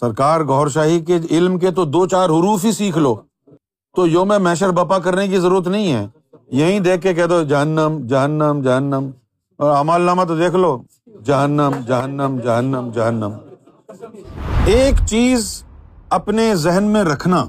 سرکار 0.00 0.40
گور 0.40 0.68
شاہی 0.68 1.00
کے 1.00 1.18
علم 1.30 1.58
کے 1.58 1.70
تو 1.70 1.84
دو 1.84 2.06
چار 2.06 2.24
حروف 2.24 2.64
ہی 2.64 2.72
سیکھ 2.72 2.98
لو۔ 2.98 3.14
تو 3.96 4.06
یوم 4.06 4.32
میشر 4.40 4.70
بپا 4.70 4.98
کرنے 4.98 5.28
کی 5.28 5.38
ضرورت 5.38 5.68
نہیں 5.68 5.92
ہے۔ 5.92 6.06
یہیں 6.48 6.80
دیکھ 6.80 7.02
کے 7.02 7.14
کہہ 7.14 7.26
دو، 7.26 7.42
جہنم 7.42 7.98
جہنم 8.08 8.60
جہنم۔ 8.64 9.10
اور 9.56 9.76
امال 9.76 10.02
نامہ 10.02 10.24
تو 10.24 10.36
دیکھ 10.36 10.54
لو۔ 10.54 10.82
جہنم 11.24 11.70
جہنم 11.86 12.40
جہنم 12.44 12.90
جہنم۔ 12.94 13.32
ایک 14.64 14.94
چیز 15.06 15.64
اپنے 16.10 16.54
ذہن 16.54 16.84
میں 16.84 17.02
رکھنا، 17.02 17.46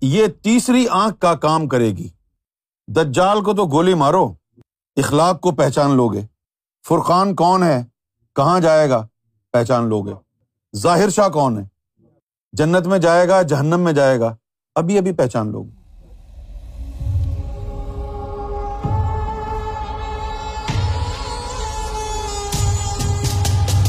یہ 0.00 0.26
تیسری 0.42 0.86
آنکھ 0.88 1.20
کا 1.20 1.34
کام 1.34 1.68
کرے 1.68 1.90
گی۔ 1.90 2.08
دجال 2.88 3.40
کو 3.40 3.54
تو 3.54 3.66
گولی 3.66 3.94
مارو، 3.94 4.32
اخلاق 4.96 5.40
کو 5.40 5.50
پہچان 5.50 5.96
لو 5.96 6.08
گے۔ 6.08 6.20
فرقان 6.88 7.34
کون 7.34 7.62
ہے؟ 7.62 7.84
کہاں 8.34 8.60
جائے 8.60 8.90
گا؟ 8.90 9.06
پہچان 9.52 9.88
لو 9.88 10.02
گے۔ 10.02 10.23
ظاہر 10.76 11.08
شاہ 11.08 11.28
کون 11.28 11.58
ہے؟ 11.58 11.64
جنت 12.52 12.86
میں 12.86 12.98
جائے 12.98 13.28
گا، 13.28 13.42
جہنم 13.42 13.80
میں 13.80 13.92
جائے 13.92 14.20
گا۔ 14.20 14.36
ابھی 14.74 14.98
ابھی 14.98 15.12
پہچان 15.12 15.52
لو۔ 15.52 15.64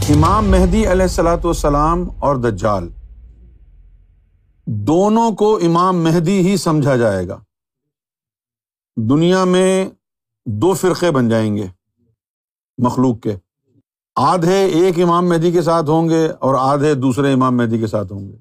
امام 0.09 0.51
مہدی 0.51 0.81
علیہ 0.81 1.01
السلاۃ 1.01 1.37
والسلام 1.43 2.09
اور 2.19 2.35
دجال۔ 2.35 2.89
دونوں 4.65 5.31
کو 5.31 5.55
امام 5.55 6.03
مہدی 6.03 6.51
ہی 6.51 6.57
سمجھا 6.57 6.95
جائے 6.95 7.27
گا۔ 7.27 7.39
دنیا 8.95 9.43
میں 9.43 9.89
دو 10.45 10.73
فرقے 10.73 11.11
بن 11.11 11.29
جائیں 11.29 11.57
گے، 11.57 11.67
مخلوق 12.77 13.19
کے۔ 13.21 13.44
آدھے 14.15 14.65
ایک 14.65 14.99
امام 14.99 15.29
مہدی 15.29 15.51
کے 15.51 15.61
ساتھ 15.61 15.89
ہوں 15.89 16.09
گے 16.09 16.27
اور 16.39 16.55
آدھے 16.59 16.93
دوسرے 16.93 17.33
امام 17.33 17.57
مہدی 17.57 17.79
کے 17.79 17.87
ساتھ 17.87 18.13
ہوں 18.13 18.27
گے۔ 18.27 18.37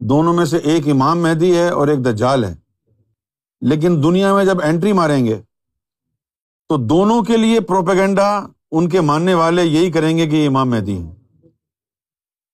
دونوں 0.00 0.34
میں 0.34 0.44
سے 0.44 0.56
ایک 0.56 0.88
امام 0.88 1.22
مہدی 1.22 1.56
ہے 1.56 1.68
اور 1.68 1.88
ایک 1.88 2.04
دجال 2.04 2.44
ہے۔ 2.44 2.54
لیکن 3.60 4.02
دنیا 4.02 4.34
میں 4.34 4.44
جب 4.44 4.60
اینٹری 4.60 4.92
ماریں 4.92 5.26
گے، 5.26 5.42
تو 6.68 6.76
دونوں 6.76 7.22
کے 7.22 7.36
لیے 7.36 7.60
پروپیگنڈا 7.60 8.46
ان 8.70 8.88
کے 8.88 9.00
ماننے 9.00 9.34
والے 9.34 9.64
یہی 9.64 9.92
کریں 9.92 10.18
گے 10.18 10.26
کہ 10.26 10.36
یہ 10.36 10.48
امام 10.48 10.70
مہدی 10.70 10.98
ہیں۔ 10.98 11.14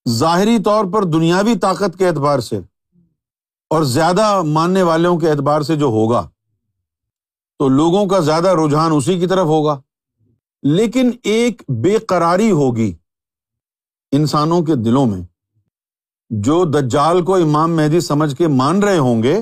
ظاہری 0.08 0.62
طور 0.62 0.84
پر 0.92 1.04
دنیاوی 1.04 1.58
طاقت 1.58 1.98
کے 1.98 2.08
اعتبار 2.08 2.38
سے 2.38 2.60
اور 3.70 3.82
زیادہ 3.82 4.42
ماننے 4.42 4.82
والوں 4.82 5.18
کے 5.18 5.30
اعتبار 5.30 5.62
سے 5.62 5.76
جو 5.76 5.86
ہوگا، 5.86 6.28
تو 7.58 7.68
لوگوں 7.68 8.06
کا 8.06 8.18
زیادہ 8.18 8.48
رجحان 8.48 8.92
اسی 8.94 9.18
کی 9.18 9.26
طرف 9.26 9.46
ہوگا۔ 9.46 9.80
لیکن 10.64 11.10
ایک 11.22 11.62
بے 11.68 11.98
قراری 11.98 12.50
ہوگی 12.50 12.96
انسانوں 14.12 14.62
کے 14.62 14.74
دلوں 14.74 15.06
میں۔ 15.06 15.20
جو 16.30 16.64
دجال 16.64 17.24
کو 17.24 17.34
امام 17.34 17.76
مہدی 17.76 18.00
سمجھ 18.00 18.36
کے 18.36 18.48
مان 18.48 18.82
رہے 18.82 18.98
ہوں 18.98 19.22
گے، 19.22 19.40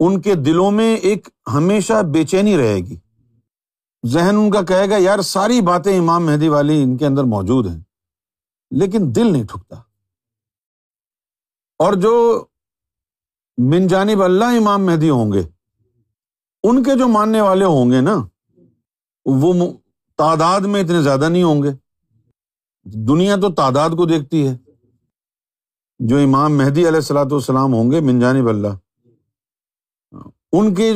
ان 0.00 0.20
کے 0.20 0.34
دلوں 0.34 0.70
میں 0.70 0.96
ایک 0.96 1.28
ہمیشہ 1.52 2.02
بے 2.02 2.24
چینی 2.24 2.56
رہے 2.56 2.76
گی۔ 2.76 2.96
ذہن 4.06 4.36
ان 4.36 4.50
کا 4.50 4.62
کہے 4.62 4.90
گا، 4.90 4.96
یار، 4.96 5.18
ساری 5.18 5.60
باتیں 5.60 5.98
امام 5.98 6.26
مہدی 6.26 6.48
والی 6.48 6.82
ان 6.82 6.96
کے 6.96 7.06
اندر 7.06 7.24
موجود 7.24 7.66
ہیں، 7.66 7.80
لیکن 8.70 8.98
دل 9.16 9.32
نہیں 9.32 9.46
ٹھکتا 9.46 9.76
اور 11.78 11.92
جو 11.92 12.44
من 13.58 13.86
جانب 13.86 14.22
اللہ 14.22 14.44
امام 14.44 14.86
مہدی 14.86 15.10
ہوں 15.10 15.32
گے، 15.32 15.42
ان 16.62 16.82
کے 16.82 16.98
جو 16.98 17.08
ماننے 17.08 17.40
والے 17.40 17.64
ہوں 17.64 17.90
گے 17.90 18.00
نا، 18.00 18.16
وہ 19.26 19.52
تعداد 20.20 20.60
میں 20.60 20.82
اتنے 20.82 21.02
زیادہ 21.02 21.28
نہیں 21.28 21.42
ہوں 21.42 21.62
گے۔ 21.62 21.68
دنیا 22.84 23.36
تو 23.36 23.52
تعداد 23.52 23.90
کو 23.90 24.06
دیکھتی 24.06 24.48
ہے۔ 24.48 24.56
جو 25.98 26.16
امام 26.16 26.58
مہدی 26.58 26.80
علیہ 26.80 27.00
السلاۃ 27.00 27.30
والسلام 27.30 27.72
ہوں 27.72 27.90
گے، 27.90 28.00
من 28.00 28.20
جانب 28.20 28.48
اللہ، 28.48 28.68
ان 30.52 30.74
کے 30.74 30.92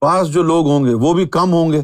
پاس 0.00 0.28
جو 0.28 0.42
لوگ 0.42 0.66
ہوں 0.66 0.84
گے، 0.84 0.94
وہ 0.94 1.14
بھی 1.14 1.28
کم 1.28 1.52
ہوں 1.52 1.72
گے۔ 1.72 1.80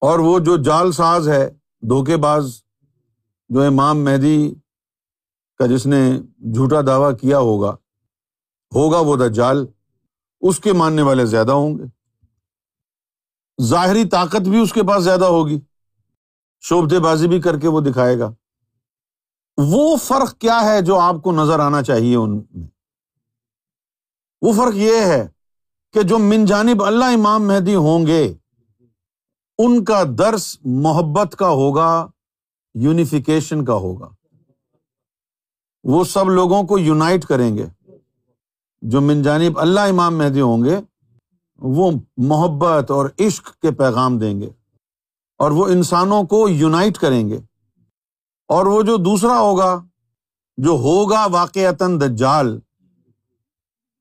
اور 0.00 0.18
وہ 0.18 0.38
جو 0.38 0.56
جال 0.56 0.92
ساز 0.92 1.28
ہے، 1.28 1.50
دھوکے 1.80 2.16
باز، 2.16 2.62
جو 3.48 3.62
امام 3.62 4.04
مہدی 4.04 4.54
کا 5.58 5.66
جس 5.66 5.86
نے 5.86 6.20
جھوٹا 6.38 6.80
دعویٰ 6.86 7.18
کیا 7.18 7.38
ہوگا 7.38 7.70
ہوگا 8.74 8.98
وہ 8.98 9.16
دجال، 9.16 9.66
اس 10.40 10.60
کے 10.60 10.72
ماننے 10.72 11.02
والے 11.02 11.26
زیادہ 11.26 11.52
ہوں 11.52 11.78
گے۔ 11.78 11.97
ظاہری 13.62 14.08
طاقت 14.08 14.40
بھی 14.40 14.60
اس 14.60 14.72
کے 14.72 14.82
پاس 14.82 15.04
زیادہ 15.04 15.24
ہوگی۔ 15.24 15.60
شوبتے 16.60 16.98
بازی 16.98 17.28
بھی 17.28 17.40
کر 17.40 17.58
کے 17.58 17.68
وہ 17.68 17.80
دکھائے 17.80 18.18
گا۔ 18.18 18.32
وہ 19.56 19.96
فرق 19.96 20.38
کیا 20.38 20.60
ہے 20.64 20.82
جو 20.82 20.98
آپ 20.98 21.14
کو 21.22 21.32
نظر 21.32 21.60
آنا 21.60 21.82
چاہیے 21.82 22.16
ان 22.16 22.42
میں؟ 22.54 22.68
وہ 24.42 24.52
فرق 24.52 24.74
یہ 24.74 24.96
ہے 24.96 25.28
کہ 25.92 26.02
جو 26.02 26.18
من 26.18 26.44
جانب 26.44 26.84
اللہ 26.84 27.04
امام 27.04 27.46
مہدی 27.46 27.74
ہوں 27.74 28.06
گے، 28.06 28.34
ان 29.58 29.84
کا 29.84 30.02
درس 30.18 30.58
محبت 30.64 31.36
کا 31.36 31.48
ہوگا، 31.48 32.06
یونیفیکیشن 32.74 33.64
کا 33.64 33.74
ہوگا۔ 33.74 34.08
وہ 35.84 36.04
سب 36.04 36.28
لوگوں 36.28 36.62
کو 36.62 36.78
یونائٹ 36.78 37.24
کریں 37.24 37.56
گے۔ 37.58 37.66
جو 38.82 39.00
من 39.00 39.22
جانب 39.22 39.58
اللہ 39.58 39.80
امام 39.80 40.18
مہدی 40.18 40.40
ہوں 40.40 40.64
گے 40.64 40.76
وہ 41.58 41.90
محبت 42.16 42.90
اور 42.90 43.08
عشق 43.18 43.50
کے 43.60 43.70
پیغام 43.70 44.18
دیں 44.18 44.40
گے 44.40 44.50
اور 45.40 45.50
وہ 45.50 45.66
انسانوں 45.66 46.22
کو 46.24 46.48
یونائٹ 46.48 46.98
کریں 46.98 47.28
گے 47.28 47.38
اور 48.50 48.66
وہ 48.66 48.82
جو 48.82 48.96
دوسرا 48.96 49.38
ہوگا، 49.38 49.84
جو 50.58 50.70
ہوگا 50.70 51.26
واقعتاً 51.26 52.00
دجال، 52.00 52.58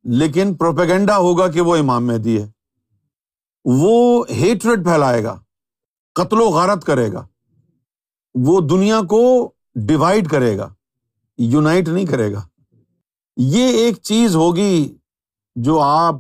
لیکن 0.04 0.54
پروپیگنڈا 0.56 1.18
ہوگا 1.18 1.48
کہ 1.48 1.62
وہ 1.62 1.76
امام 1.76 2.08
مہدی 2.08 2.42
ہے، 2.42 2.52
وہ 3.66 4.26
ہیٹریڈ 4.30 4.84
پھیلائے 4.84 5.24
گا، 5.24 5.40
قتل 6.16 6.42
و 6.42 6.50
غارت 6.50 6.84
کرے 6.84 7.12
گا، 7.14 7.26
وہ 8.36 8.60
دنیا 8.62 9.02
کو 9.02 9.52
ڈیوائڈ 9.76 10.30
کرے 10.30 10.58
گا، 10.58 10.74
یونائٹ 11.38 11.88
نہیں 11.88 12.06
کرے 12.06 12.34
گا۔ 12.34 12.48
یہ 13.38 13.68
ایک 13.78 13.98
چیز 14.02 14.36
ہوگی 14.36 14.98
جو 15.56 15.80
آپ 15.82 16.16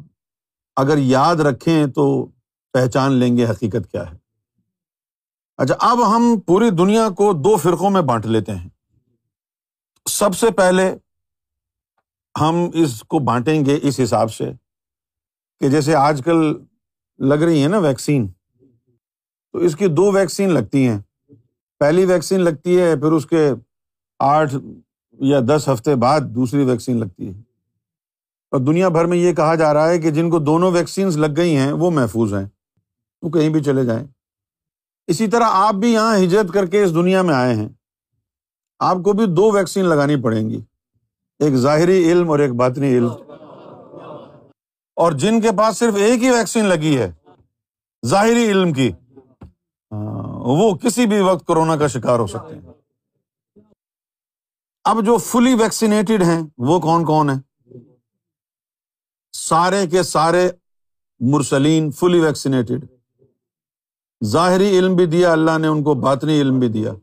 اگر 0.77 0.97
یاد 0.97 1.35
رکھیں 1.35 1.87
تو 1.87 2.25
پہچان 2.73 3.11
لیں 3.11 3.37
گے 3.37 3.45
حقیقت 3.45 3.91
کیا 3.91 4.11
ہے۔ 4.11 4.15
اچھا 5.57 5.75
اب 5.79 6.15
ہم 6.15 6.39
پوری 6.45 6.69
دنیا 6.69 7.09
کو 7.09 7.33
دو 7.33 7.57
فرقوں 7.57 7.89
میں 7.89 8.01
بانٹ 8.01 8.25
لیتے 8.25 8.55
ہیں۔ 8.55 8.69
سب 10.05 10.35
سے 10.35 10.51
پہلے 10.51 10.95
ہم 12.41 12.55
اس 12.73 13.03
کو 13.03 13.19
بانٹیں 13.19 13.65
گے 13.65 13.79
اس 13.83 13.99
حساب 14.03 14.33
سے 14.33 14.51
کہ 15.59 15.69
جیسے 15.69 15.95
آج 15.95 16.21
کل 16.25 16.53
لگ 17.19 17.33
رہی 17.33 17.63
ہے 17.63 17.67
نا 17.67 17.77
ویکسین، 17.77 18.27
تو 19.51 19.57
اس 19.59 19.75
کی 19.75 19.87
دو 19.87 20.11
ویکسین 20.11 20.53
لگتی 20.53 20.87
ہیں۔ 20.87 20.99
پہلی 21.79 22.05
ویکسین 22.05 22.41
لگتی 22.41 22.81
ہے، 22.81 22.95
پھر 22.95 23.11
اس 23.11 23.25
کے 23.25 23.49
آٹھ 24.19 24.55
یا 25.11 25.39
دس 25.47 25.69
ہفتے 25.73 25.95
بعد 25.95 26.21
دوسری 26.21 26.65
ویکسین 26.65 26.99
لگتی 26.99 27.27
ہے۔ 27.27 27.46
اور 28.51 28.59
دنیا 28.59 28.89
بھر 28.89 29.05
میں 29.05 29.17
یہ 29.17 29.33
کہا 29.33 29.55
جا 29.55 29.73
رہا 29.73 29.89
ہے 29.89 29.99
کہ 29.99 30.11
جن 30.11 30.29
کو 30.29 30.39
دونوں 30.39 30.71
ویکسینس 30.71 31.17
لگ 31.17 31.37
گئی 31.37 31.57
ہیں، 31.57 31.71
وہ 31.71 31.91
محفوظ 31.91 32.33
ہیں۔ 32.33 32.45
وہ 33.21 33.29
کہیں 33.29 33.49
بھی 33.49 33.63
چلے 33.63 33.85
جائیں۔ 33.85 34.07
اسی 35.07 35.27
طرح 35.27 35.43
آپ 35.47 35.73
بھی 35.73 35.93
یہاں 35.93 36.17
ہجرت 36.17 36.53
کر 36.53 36.65
کے 36.65 36.83
اس 36.83 36.93
دنیا 36.93 37.21
میں 37.21 37.35
آئے 37.35 37.55
ہیں۔ 37.55 37.69
آپ 38.79 38.97
کو 39.03 39.13
بھی 39.13 39.25
دو 39.25 39.51
ویکسین 39.51 39.85
لگانی 39.85 40.21
پڑیں 40.21 40.49
گی۔ 40.49 40.61
ایک 41.39 41.53
ظاہری 41.53 42.11
علم 42.11 42.29
اور 42.29 42.39
ایک 42.39 42.51
باطنی 42.51 42.97
علم۔ 42.97 43.09
اور 44.95 45.11
جن 45.11 45.41
کے 45.41 45.49
پاس 45.57 45.77
صرف 45.77 45.95
ایک 45.95 46.23
ہی 46.23 46.29
ویکسین 46.29 46.65
لگی 46.65 46.97
ہے، 46.97 47.11
ظاہری 48.05 48.51
علم 48.51 48.73
کی 48.73 48.91
وہ 50.39 50.75
کسی 50.75 51.05
بھی 51.05 51.21
وقت 51.21 51.45
کورونا 51.45 51.77
کا 51.77 51.87
شکار 51.87 52.19
ہو 52.19 52.27
سکتے 52.27 52.55
ہیں۔ 52.55 52.61
اب 54.83 55.05
جو 55.05 55.17
فلی 55.17 55.53
ویکسینیٹڈ 55.53 56.23
ہیں، 56.23 56.41
وہ 56.57 56.79
کون 56.79 57.05
کون 57.05 57.29
ہے 57.29 57.46
سارے 59.49 59.87
کے 59.87 60.03
سارے 60.03 60.51
مرسلین 61.19 61.91
فلی 61.91 62.19
ویکسینیٹڈ 62.19 62.85
ظاہری 64.25 64.79
علم 64.79 64.95
بھی 64.95 65.05
دیا، 65.05 65.31
اللہ 65.31 65.57
نے 65.57 65.67
ان 65.67 65.83
کو 65.83 65.93
باطنی 65.93 66.41
علم 66.41 66.59
بھی 66.59 66.67
دیا۔ 66.67 66.93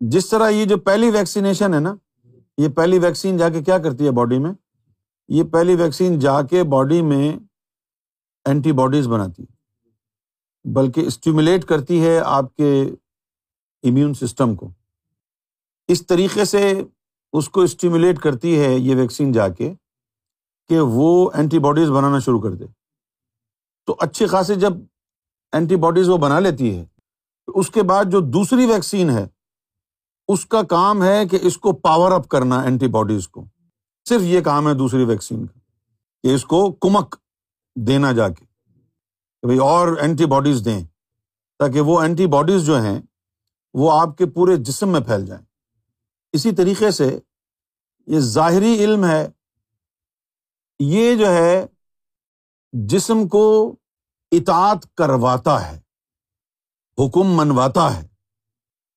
جس 0.00 0.28
طرح 0.28 0.48
یہ 0.48 0.64
جو 0.64 0.76
پہلی 0.76 1.10
ویکسینیشن 1.10 1.74
ہے 1.74 1.80
نا، 1.80 1.94
یہ 2.58 2.68
پہلی 2.68 2.98
ویکسین 2.98 3.36
جا 3.36 3.48
کے 3.48 3.62
کیا 3.62 3.78
کرتی 3.78 4.06
ہے 4.06 4.10
باڈی 4.10 4.38
میں؟ 4.38 4.52
یہ 5.28 5.42
پہلی 5.42 5.74
ویکسین 5.74 6.18
جا 6.18 6.42
کے 6.42 6.62
باڈی 6.62 7.02
میں 7.02 7.38
اینٹی 8.44 8.72
باڈیز 8.72 9.08
بناتی 9.08 9.42
ہے۔ 9.42 9.54
بلکہ 10.72 11.00
اسٹیمولیٹ 11.00 11.64
کرتی 11.64 12.04
ہے 12.04 12.20
آپ 12.24 12.56
کے 12.56 12.82
امیون 13.82 14.14
سسٹم 14.14 14.54
کو۔ 14.54 14.70
اس 15.88 16.06
طریقے 16.06 16.44
سے 16.44 16.82
اس 17.32 17.48
کو 17.48 17.60
اسٹیمولیٹ 17.60 18.18
کرتی 18.18 18.58
ہے 18.58 18.74
یہ 18.74 18.96
ویکسین 18.96 19.32
جا 19.32 19.48
کے۔ 19.48 19.74
کہ 20.68 20.80
وہ 20.80 21.30
اینٹی 21.34 21.58
باڈیز 21.58 21.90
بنانا 21.90 22.18
شروع 22.18 22.40
کر 22.40 22.50
دے۔ 22.50 22.64
تو 23.88 23.96
اچھی 24.00 24.26
خاصی 24.26 24.54
جب 24.54 24.72
اینٹی 25.52 25.76
باڈیز 25.76 26.08
وہ 26.08 26.16
بنا 26.16 26.38
لیتی 26.40 26.78
ہے، 26.78 26.84
تو 27.48 27.58
اس 27.60 27.70
کے 27.70 27.82
بعد 27.82 28.04
جو 28.04 28.20
دوسری 28.20 28.66
ویکسین 28.66 29.10
ہے، 29.10 29.26
اس 30.28 30.46
کا 30.46 30.62
کام 30.62 31.02
ہے 31.02 31.26
کہ 31.26 31.38
اس 31.42 31.58
کو 31.58 31.72
پاور 31.72 32.12
اپ 32.12 32.28
کرنا 32.28 32.60
اینٹی 32.60 32.88
باڈیز 32.88 33.28
کو۔ 33.28 33.44
صرف 34.06 34.22
یہ 34.22 34.40
کام 34.40 34.68
ہے 34.68 34.74
دوسری 34.74 35.04
ویکسین 35.04 35.46
کا، 35.46 35.58
کہ 36.24 36.34
اس 36.34 36.44
کو 36.44 36.72
کمک 36.72 37.16
دینا 37.76 38.12
جا 38.12 38.28
کے، 38.28 38.44
کہ 38.44 39.46
بھائی 39.46 39.58
اور 39.58 39.96
اینٹی 39.96 40.26
باڈیز 40.26 40.64
دیں، 40.64 40.82
تاکہ 41.58 41.80
وہ 41.80 42.00
اینٹی 42.00 42.26
باڈیز 42.26 42.66
جو 42.66 42.80
ہیں، 42.82 43.00
وہ 43.74 43.92
آپ 43.92 44.18
کے 44.18 44.26
پورے 44.26 44.56
جسم 44.56 44.88
میں 44.88 45.00
پھیل 45.00 45.26
جائیں۔ 45.26 45.44
اسی 46.32 46.52
طریقے 46.52 46.90
سے 46.90 47.18
یہ 48.06 48.18
ظاہری 48.18 48.74
علم 48.84 49.04
ہے 49.04 49.26
یہ 50.78 51.14
جو 51.14 51.26
ہے 51.26 51.66
جسم 52.72 53.28
کو 53.28 53.76
اطاعت 54.30 54.94
کرواتا 54.96 55.72
ہے، 55.72 55.80
حکم 56.98 57.22
منواتا 57.22 57.96
ہے۔ 57.96 58.08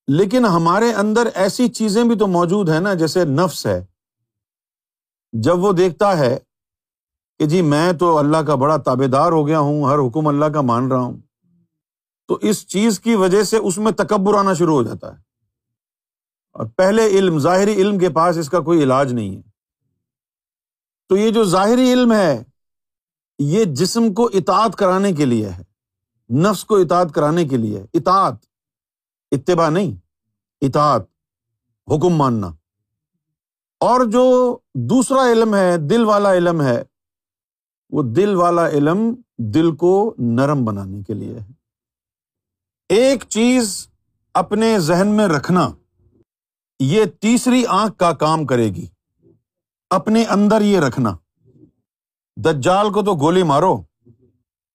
لیکن 0.07 0.45
ہمارے 0.45 0.91
اندر 0.91 1.27
ایسی 1.33 1.68
چیزیں 1.68 2.03
بھی 2.03 2.18
تو 2.18 2.27
موجود 2.27 2.69
ہیں 2.69 2.79
نا، 2.79 2.94
جیسے 2.94 3.25
نفس 3.25 3.65
ہے۔ 3.65 3.85
جب 5.31 5.59
وہ 5.59 5.74
دیکھتا 5.74 6.18
ہے 6.18 6.39
کہ 7.39 7.45
جی 7.45 7.62
میں 7.62 7.94
تو 7.94 8.18
اللہ 8.18 8.38
کا 8.38 8.56
بڑا 8.56 8.77
تابے 8.77 9.07
دار 9.07 9.31
ہو 9.31 9.47
گیا 9.47 9.59
ہوں، 9.59 9.83
ہر 9.83 10.07
حکم 10.07 10.27
اللہ 10.27 10.45
کا 10.45 10.62
مان 10.62 10.91
رہا 10.91 11.00
ہوں، 11.00 11.18
تو 12.27 12.39
اس 12.41 12.68
چیز 12.68 13.00
کی 13.00 13.15
وجہ 13.15 13.44
سے 13.44 13.57
اس 13.57 13.77
میں 13.77 13.91
تکبر 13.91 14.39
آنا 14.39 14.53
شروع 14.53 14.75
ہو 14.75 14.83
جاتا 14.83 15.13
ہے۔ 15.13 15.21
اور 16.51 16.65
پہلے 16.65 17.07
علم، 17.07 17.39
ظاہری 17.39 17.74
علم 17.74 18.00
کے 18.00 18.09
پاس 18.09 18.38
اس 18.38 18.50
کا 18.50 18.59
کوئی 18.59 18.83
علاج 18.83 19.13
نہیں 19.13 19.38
ہے۔ 19.38 19.47
تو 21.09 21.18
یہ 21.18 21.31
جو 21.31 21.44
ظاہری 21.44 21.94
علم 21.94 22.12
ہے، 22.12 22.44
یہ 23.39 23.65
جسم 23.65 24.13
کو 24.13 24.30
اطاعت 24.33 24.75
کرانے 24.75 25.13
کے 25.13 25.25
لیے 25.25 25.50
ہے، 25.50 25.63
نفس 26.33 26.65
کو 26.65 26.75
اطاعت 26.75 27.07
کرانے 27.13 27.48
کے 27.48 27.57
لیے۔ 27.57 27.86
اطاعت، 27.94 28.33
اتباع 29.31 29.69
نہیں، 29.69 29.95
اطاعت، 30.62 31.01
حکم 31.88 32.09
ماننا۔ 32.09 32.48
اور 33.80 34.06
جو 34.06 34.57
دوسرا 34.74 35.31
علم 35.31 35.56
ہے، 35.56 35.77
دل 35.77 36.06
والا 36.06 36.33
علم 36.33 36.62
ہے، 36.62 36.83
وہ 37.89 38.03
دل 38.03 38.36
والا 38.36 38.69
علم 38.69 38.98
دل 39.38 39.75
کو 39.75 40.15
نرم 40.18 40.65
بنانے 40.65 41.03
کے 41.03 41.13
لیے 41.13 41.39
ہے۔ 41.39 41.51
ایک 42.89 43.24
چیز 43.30 43.88
اپنے 44.33 44.80
ذہن 44.80 45.07
میں 45.07 45.27
رکھنا، 45.27 45.71
یہ 46.80 47.06
تیسری 47.06 47.65
آنکھ 47.65 47.98
کا 47.98 48.13
کام 48.13 48.45
کرے 48.45 48.65
گی۔ 48.65 48.88
اپنے 49.89 50.24
اندر 50.24 50.62
یہ 50.62 50.80
رکھنا۔ 50.80 51.18
دجال 52.36 52.92
کو 52.92 53.04
تو 53.04 53.16
گولی 53.16 53.44
مارو، 53.44 53.81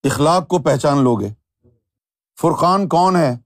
اخلاق 0.05 0.49
کو 0.49 0.59
پہچان 0.59 0.99
لو 1.05 1.15
گے 1.15 1.29
فرقان 2.41 2.89
کون 2.89 3.17
ہے؟ 3.17 3.39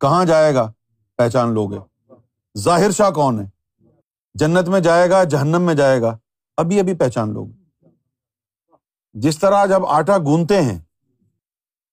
کہاں 0.00 0.24
جائے 0.24 0.54
گا؟ 0.54 0.72
پہچان 1.16 1.54
لو 1.54 1.66
گے 1.66 1.78
ظاہر 2.58 2.90
شاہ 2.90 3.10
کون 3.10 3.40
ہے؟ 3.40 3.46
جنت 4.34 4.68
میں 4.68 4.80
جائے 4.80 5.10
گا، 5.10 5.24
جہنم 5.24 5.62
میں 5.62 5.74
جائے 5.74 6.02
گا۔ 6.02 6.18
ابھی 6.56 6.80
ابھی 6.80 6.94
پہچان 6.94 7.32
لو 7.32 7.44
گے 7.44 7.88
جس 9.12 9.38
طرح 9.38 9.66
جب 9.66 9.86
آٹا 9.86 10.18
گونتے 10.18 10.62
ہیں، 10.62 10.78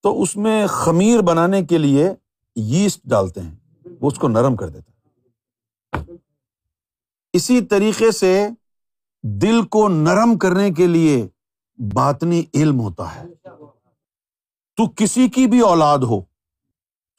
تو 0.03 0.21
اس 0.21 0.35
میں 0.35 0.67
خمیر 0.67 1.21
بنانے 1.21 1.65
کے 1.65 1.77
لیے 1.77 2.09
یسٹ 2.55 3.01
ڈالتے 3.03 3.41
ہیں۔ 3.41 3.55
وہ 4.01 4.07
اس 4.07 4.19
کو 4.19 4.27
نرم 4.27 4.55
کر 4.55 4.69
دیتا 4.69 4.91
ہے۔ 4.91 5.01
اسی 7.33 7.61
طریقے 7.61 8.11
سے 8.11 8.47
دل 9.23 9.65
کو 9.65 9.89
نرم 9.89 10.37
کرنے 10.37 10.71
کے 10.71 10.87
لیے 10.87 11.27
باطنی 11.93 12.43
علم 12.53 12.79
ہوتا 12.79 13.15
ہے۔ 13.15 13.23
تو 14.75 14.89
کسی 14.95 15.29
کی 15.29 15.47
بھی 15.47 15.59
اولاد 15.59 15.97
ہو، 15.97 16.21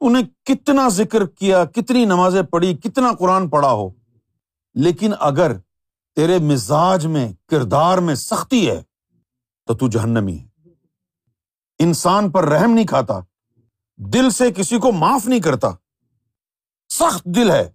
انہیں 0.01 0.47
کتنا 0.47 0.89
ذکر 0.89 1.27
کیا، 1.27 1.65
کتنی 1.65 2.05
نمازیں 2.05 2.43
پڑھی، 2.43 2.77
کتنا 2.77 3.13
قرآن 3.19 3.49
پڑھا 3.49 3.73
ہو، 3.73 3.91
لیکن 4.75 5.13
اگر 5.21 5.53
تیرے 6.15 6.39
مزاج 6.39 7.07
میں، 7.07 7.33
کردار 7.49 7.99
میں 7.99 8.15
سختی 8.15 8.71
ہے، 8.71 8.83
تو 9.67 9.75
تو 9.75 9.89
جہنمی 9.89 10.39
ہے۔ 10.39 10.69
انسان 11.79 12.31
پر 12.31 12.45
رحم 12.45 12.71
نہیں 12.71 12.87
کھاتا، 12.87 13.21
دل 13.97 14.31
سے 14.31 14.53
کسی 14.53 14.79
کو 14.79 14.93
معاف 14.93 15.27
نہیں 15.27 15.41
کرتا۔ 15.41 15.69
سخت 16.89 17.25
دل 17.25 17.51
ہے۔ 17.51 17.73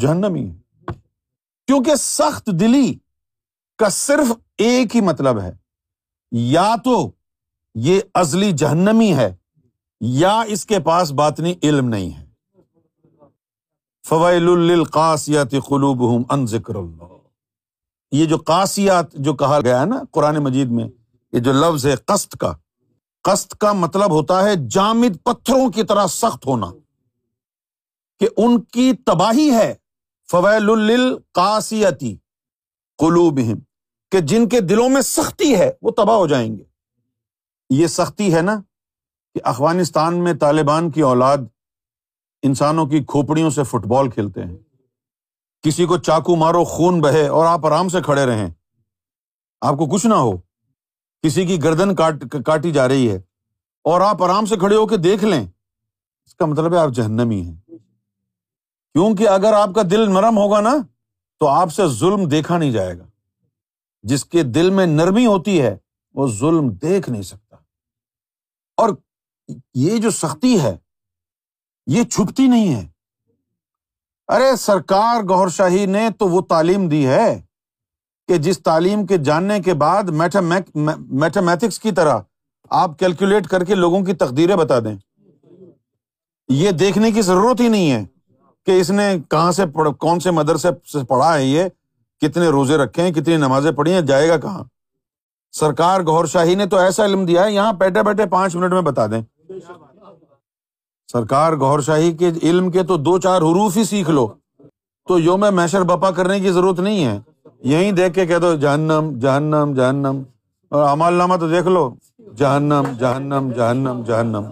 جہنمی 0.00 0.50
ہے۔ 0.50 0.61
کیونکہ 1.72 1.94
سخت 1.94 2.46
دلی 2.46 2.94
کا 3.78 3.88
صرف 3.88 4.32
ایک 4.58 4.96
ہی 4.96 5.00
مطلب 5.00 5.40
ہے۔ 5.40 5.52
یا 6.32 6.74
تو 6.84 7.10
یہ 7.74 8.00
ازلی 8.14 8.52
جہنمی 8.52 9.14
ہے 9.14 9.34
یا 10.00 10.40
اس 10.40 10.66
کے 10.66 10.80
پاس 10.80 11.12
باطنی 11.12 11.54
علم 11.62 11.88
نہیں 11.88 12.18
ہے۔ 12.18 12.26
فوائل 14.08 14.48
القاسیات 14.48 15.50
قلوب 15.50 16.26
ان 16.30 16.46
ذکر 16.46 16.74
اللہ۔ 16.74 17.04
یہ 18.12 18.26
جو 18.26 18.36
قاسیات 18.36 19.12
جو 19.12 19.34
کہا 19.34 19.60
گیا 19.60 19.80
ہے 19.80 19.86
نا 19.86 20.02
قرآن 20.10 20.36
مجید 20.36 20.68
میں، 20.70 20.88
یہ 21.32 21.38
جو 21.38 21.52
لفظ 21.52 21.86
ہے 21.86 21.96
قسط 21.96 22.36
کا۔ 22.36 22.52
قسط 23.22 23.54
کا 23.54 23.72
مطلب 23.72 24.10
ہوتا 24.10 24.44
ہے 24.44 24.68
جامد 24.70 25.24
پتھروں 25.24 25.70
کی 25.70 25.82
طرح 25.82 26.06
سخت 26.06 26.46
ہونا۔ 26.46 26.66
کہ 28.20 28.28
ان 28.36 28.60
کی 28.60 28.92
تباہی 29.06 29.50
ہے 29.50 29.74
فویل 30.32 30.70
القاسیتی 30.70 32.16
قلوب 32.98 33.40
کہ 34.10 34.20
جن 34.20 34.48
کے 34.48 34.60
دلوں 34.60 34.88
میں 34.88 35.00
سختی 35.00 35.54
ہے، 35.54 35.70
وہ 35.82 35.90
تباہ 35.90 36.16
ہو 36.16 36.26
جائیں 36.26 36.56
گے۔ 36.56 36.62
یہ 37.70 37.86
سختی 37.86 38.34
ہے 38.34 38.42
نا 38.42 38.60
کہ 39.34 39.40
افغانستان 39.44 40.24
میں 40.24 40.34
طالبان 40.34 40.90
کی 40.90 41.00
اولاد 41.00 41.38
انسانوں 42.42 42.86
کی 42.86 43.04
کھوپڑیوں 43.04 43.50
سے 43.50 43.64
فٹ 43.64 43.86
بال 43.86 44.10
کھیلتے 44.10 44.42
ہیں۔ 44.42 44.56
کسی 45.62 45.84
کو 45.84 45.98
چاقو 45.98 46.36
مارو، 46.36 46.64
خون 46.64 47.00
بہے 47.00 47.28
اور 47.28 47.46
آپ 47.46 47.66
آرام 47.66 47.88
سے 47.88 48.02
کھڑے 48.02 48.26
رہیں۔ 48.26 48.50
آپ 49.60 49.74
کو 49.74 49.86
کچھ 49.86 50.06
نہ 50.06 50.14
ہو۔ 50.14 50.32
کسی 51.22 51.46
کی 51.46 51.62
گردن 51.62 51.94
کاٹ، 51.94 52.14
کاٹی 52.46 52.72
جا 52.72 52.88
رہی 52.88 53.10
ہے 53.10 53.16
اور 53.84 54.00
آپ 54.00 54.22
آرام 54.22 54.46
سے 54.46 54.56
کھڑے 54.56 54.76
ہو 54.76 54.86
کے 54.86 54.96
دیکھ 54.96 55.24
لیں۔ 55.24 55.46
اس 56.24 56.34
کا 56.34 56.46
مطلب 56.46 56.74
ہے 56.74 56.78
آپ 56.78 56.88
جہنمی 56.88 57.42
ہیں۔ 57.42 57.61
کیونکہ 58.92 59.28
اگر 59.28 59.52
آپ 59.52 59.70
کا 59.74 59.82
دل 59.90 60.12
نرم 60.12 60.38
ہوگا 60.38 60.60
نا، 60.60 60.76
تو 61.38 61.48
آپ 61.48 61.72
سے 61.72 61.82
ظلم 61.86 62.28
دیکھا 62.28 62.58
نہیں 62.58 62.72
جائے 62.72 62.98
گا۔ 62.98 63.04
جس 64.02 64.24
کے 64.24 64.42
دل 64.42 64.70
میں 64.70 64.86
نرمی 64.86 65.26
ہوتی 65.26 65.62
ہے، 65.62 65.76
وہ 66.12 66.28
ظلم 66.28 66.68
دیکھ 66.68 67.10
نہیں 67.10 67.22
سکتا۔ 67.22 67.56
اور 68.76 68.88
یہ 69.74 69.96
جو 69.96 70.10
سختی 70.10 70.60
ہے، 70.60 70.76
یہ 71.86 72.04
چھپتی 72.04 72.46
نہیں 72.48 72.74
ہے۔ 72.74 72.88
ارے، 74.28 74.56
سرکار 74.56 75.22
گور 75.22 75.48
شاہی 75.48 75.86
نے 75.86 76.08
تو 76.18 76.28
وہ 76.28 76.40
تعلیم 76.40 76.88
دی 76.88 77.06
ہے 77.06 77.42
کہ 78.28 78.36
جس 78.36 78.62
تعلیم 78.62 79.06
کے 79.06 79.16
جاننے 79.16 79.60
کے 79.60 79.74
بعد 79.74 80.02
میتھمیٹکس 80.98 81.80
کی 81.80 81.92
طرح 81.92 82.18
آپ 82.70 82.98
کیلکولیٹ 82.98 83.46
کر 83.46 83.64
کے 83.64 83.74
لوگوں 83.74 84.04
کی 84.04 84.14
تقدیریں 84.14 84.56
بتا 84.56 84.80
دیں۔ 84.80 84.96
یہ 86.48 86.70
دیکھنے 86.70 87.10
کی 87.10 87.22
ضرورت 87.22 87.60
ہی 87.60 87.68
نہیں 87.68 87.92
ہے۔ 87.92 88.06
کہ 88.66 88.80
اس 88.80 88.90
نے 88.90 89.16
کہاں 89.30 89.52
سے 89.52 89.62
کون 89.98 90.20
سے 90.20 90.30
مدرسے 90.30 90.68
سے 90.92 91.04
پڑھا 91.04 91.38
ہے 91.38 91.44
یہ؟ 91.44 91.64
کتنے 92.20 92.48
روزے 92.48 92.76
رکھے 92.76 93.02
ہیں، 93.02 93.10
کتنی 93.10 93.36
نمازیں 93.36 93.72
پڑھی 93.72 93.92
ہیں، 93.92 94.00
جائے 94.00 94.28
گا 94.28 94.36
کہاں؟ 94.36 94.64
سرکار 95.52 96.00
گور 96.00 96.24
شاہی 96.24 96.54
نے 96.54 96.66
تو 96.66 96.76
ایسا 96.76 97.04
علم 97.04 97.24
دیا 97.24 97.44
ہے، 97.44 97.52
یہاں 97.52 97.72
بیٹھے 97.72 98.02
بیٹھے 98.02 98.26
پانچ 98.26 98.56
منٹ 98.56 98.72
میں 98.72 98.80
بتا 98.80 99.06
دیں۔ 99.06 99.22
سرکار 101.12 101.52
گور 101.52 101.80
شاہی 101.80 102.12
کے 102.12 102.30
علم 102.42 102.70
کے 102.70 102.82
تو 102.82 102.96
دو 102.96 103.18
چار 103.18 103.36
حروف 103.36 103.76
ہی 103.76 103.84
سیکھ 103.84 104.10
لو۔ 104.10 104.28
تو 105.08 105.18
یوم 105.18 105.44
میشر 105.52 105.82
بپا 105.82 106.10
کرنے 106.10 106.40
کی 106.40 106.50
ضرورت 106.50 106.80
نہیں 106.80 107.04
ہے۔ 107.04 107.20
یہیں 107.60 107.92
دیکھ 107.92 108.14
کے 108.14 108.26
کہہ 108.26 108.38
دو، 108.38 108.54
جہنم 108.54 109.10
جہنم 109.20 109.72
جہنم۔ 109.76 110.22
اور 110.68 110.88
امال 110.88 111.14
نامہ 111.14 111.36
تو 111.36 111.48
دیکھ 111.48 111.66
لو۔ 111.66 111.94
جہنم 112.36 112.82
جہنم 112.98 113.50
جہنم 113.56 114.02
جہنم۔ 114.06 114.42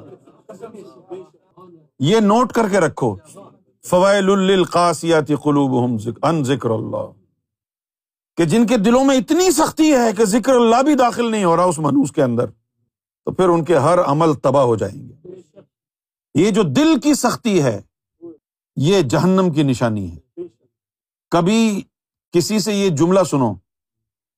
یہ 1.98 2.20
نوٹ 2.20 2.52
کر 2.52 2.68
کے 2.68 2.80
رکھو۔ 2.80 3.16
فوائل 3.86 4.30
القاسیاتی 4.30 5.34
قلوب 5.34 5.92
ان 6.22 6.44
ذکر 6.44 6.70
اللہ۔ 6.70 7.12
کہ 8.36 8.44
جن 8.44 8.66
کے 8.66 8.76
دلوں 8.76 9.04
میں 9.04 9.16
اتنی 9.16 9.50
سختی 9.50 9.92
ہے 9.92 10.12
کہ 10.16 10.24
ذکر 10.24 10.54
اللہ 10.54 10.82
بھی 10.82 10.94
داخل 10.94 11.30
نہیں 11.30 11.44
ہو 11.44 11.56
رہا 11.56 11.64
اس 11.64 11.78
منوس 11.78 12.12
کے 12.12 12.22
اندر، 12.22 12.46
تو 13.24 13.32
پھر 13.32 13.48
ان 13.48 13.64
کے 13.64 13.78
ہر 13.78 13.98
عمل 13.98 14.34
تباہ 14.34 14.62
ہو 14.62 14.76
جائیں 14.76 15.08
گے۔ 15.08 15.28
یہ 16.34 16.50
جو 16.50 16.62
دل 16.62 17.00
کی 17.00 17.14
سختی 17.14 17.62
ہے، 17.62 17.80
یہ 18.76 19.02
جہنم 19.02 19.52
کی 19.52 19.62
نشانی 19.62 20.16
ہے۔ 20.16 20.40
کبھی 21.30 21.82
کسی 22.32 22.58
سے 22.58 22.74
یہ 22.74 22.88
جملہ 22.88 23.20
سنو 23.30 23.54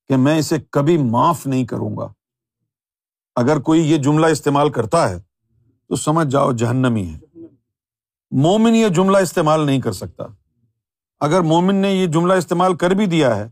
کہ 0.07 0.15
میں 0.15 0.39
اسے 0.39 0.55
کبھی 0.71 0.97
معاف 0.97 1.47
نہیں 1.47 1.65
کروں 1.65 1.97
گا۔ 1.97 2.13
اگر 3.35 3.59
کوئی 3.59 3.91
یہ 3.91 3.97
جملہ 3.97 4.25
استعمال 4.25 4.69
کرتا 4.69 5.09
ہے، 5.09 5.19
تو 5.87 5.95
سمجھ 5.95 6.27
جاؤ 6.27 6.51
جہنمی 6.51 7.07
ہے۔ 7.07 7.19
مومن 8.37 8.75
یہ 8.75 8.87
جملہ 8.87 9.17
استعمال 9.17 9.65
نہیں 9.65 9.81
کر 9.81 9.91
سکتا۔ 9.91 10.23
اگر 11.19 11.41
مومن 11.41 11.75
نے 11.75 11.91
یہ 11.91 12.07
جملہ 12.07 12.33
استعمال 12.33 12.75
کر 12.75 12.91
بھی 12.91 13.05
دیا 13.05 13.35
ہے، 13.35 13.49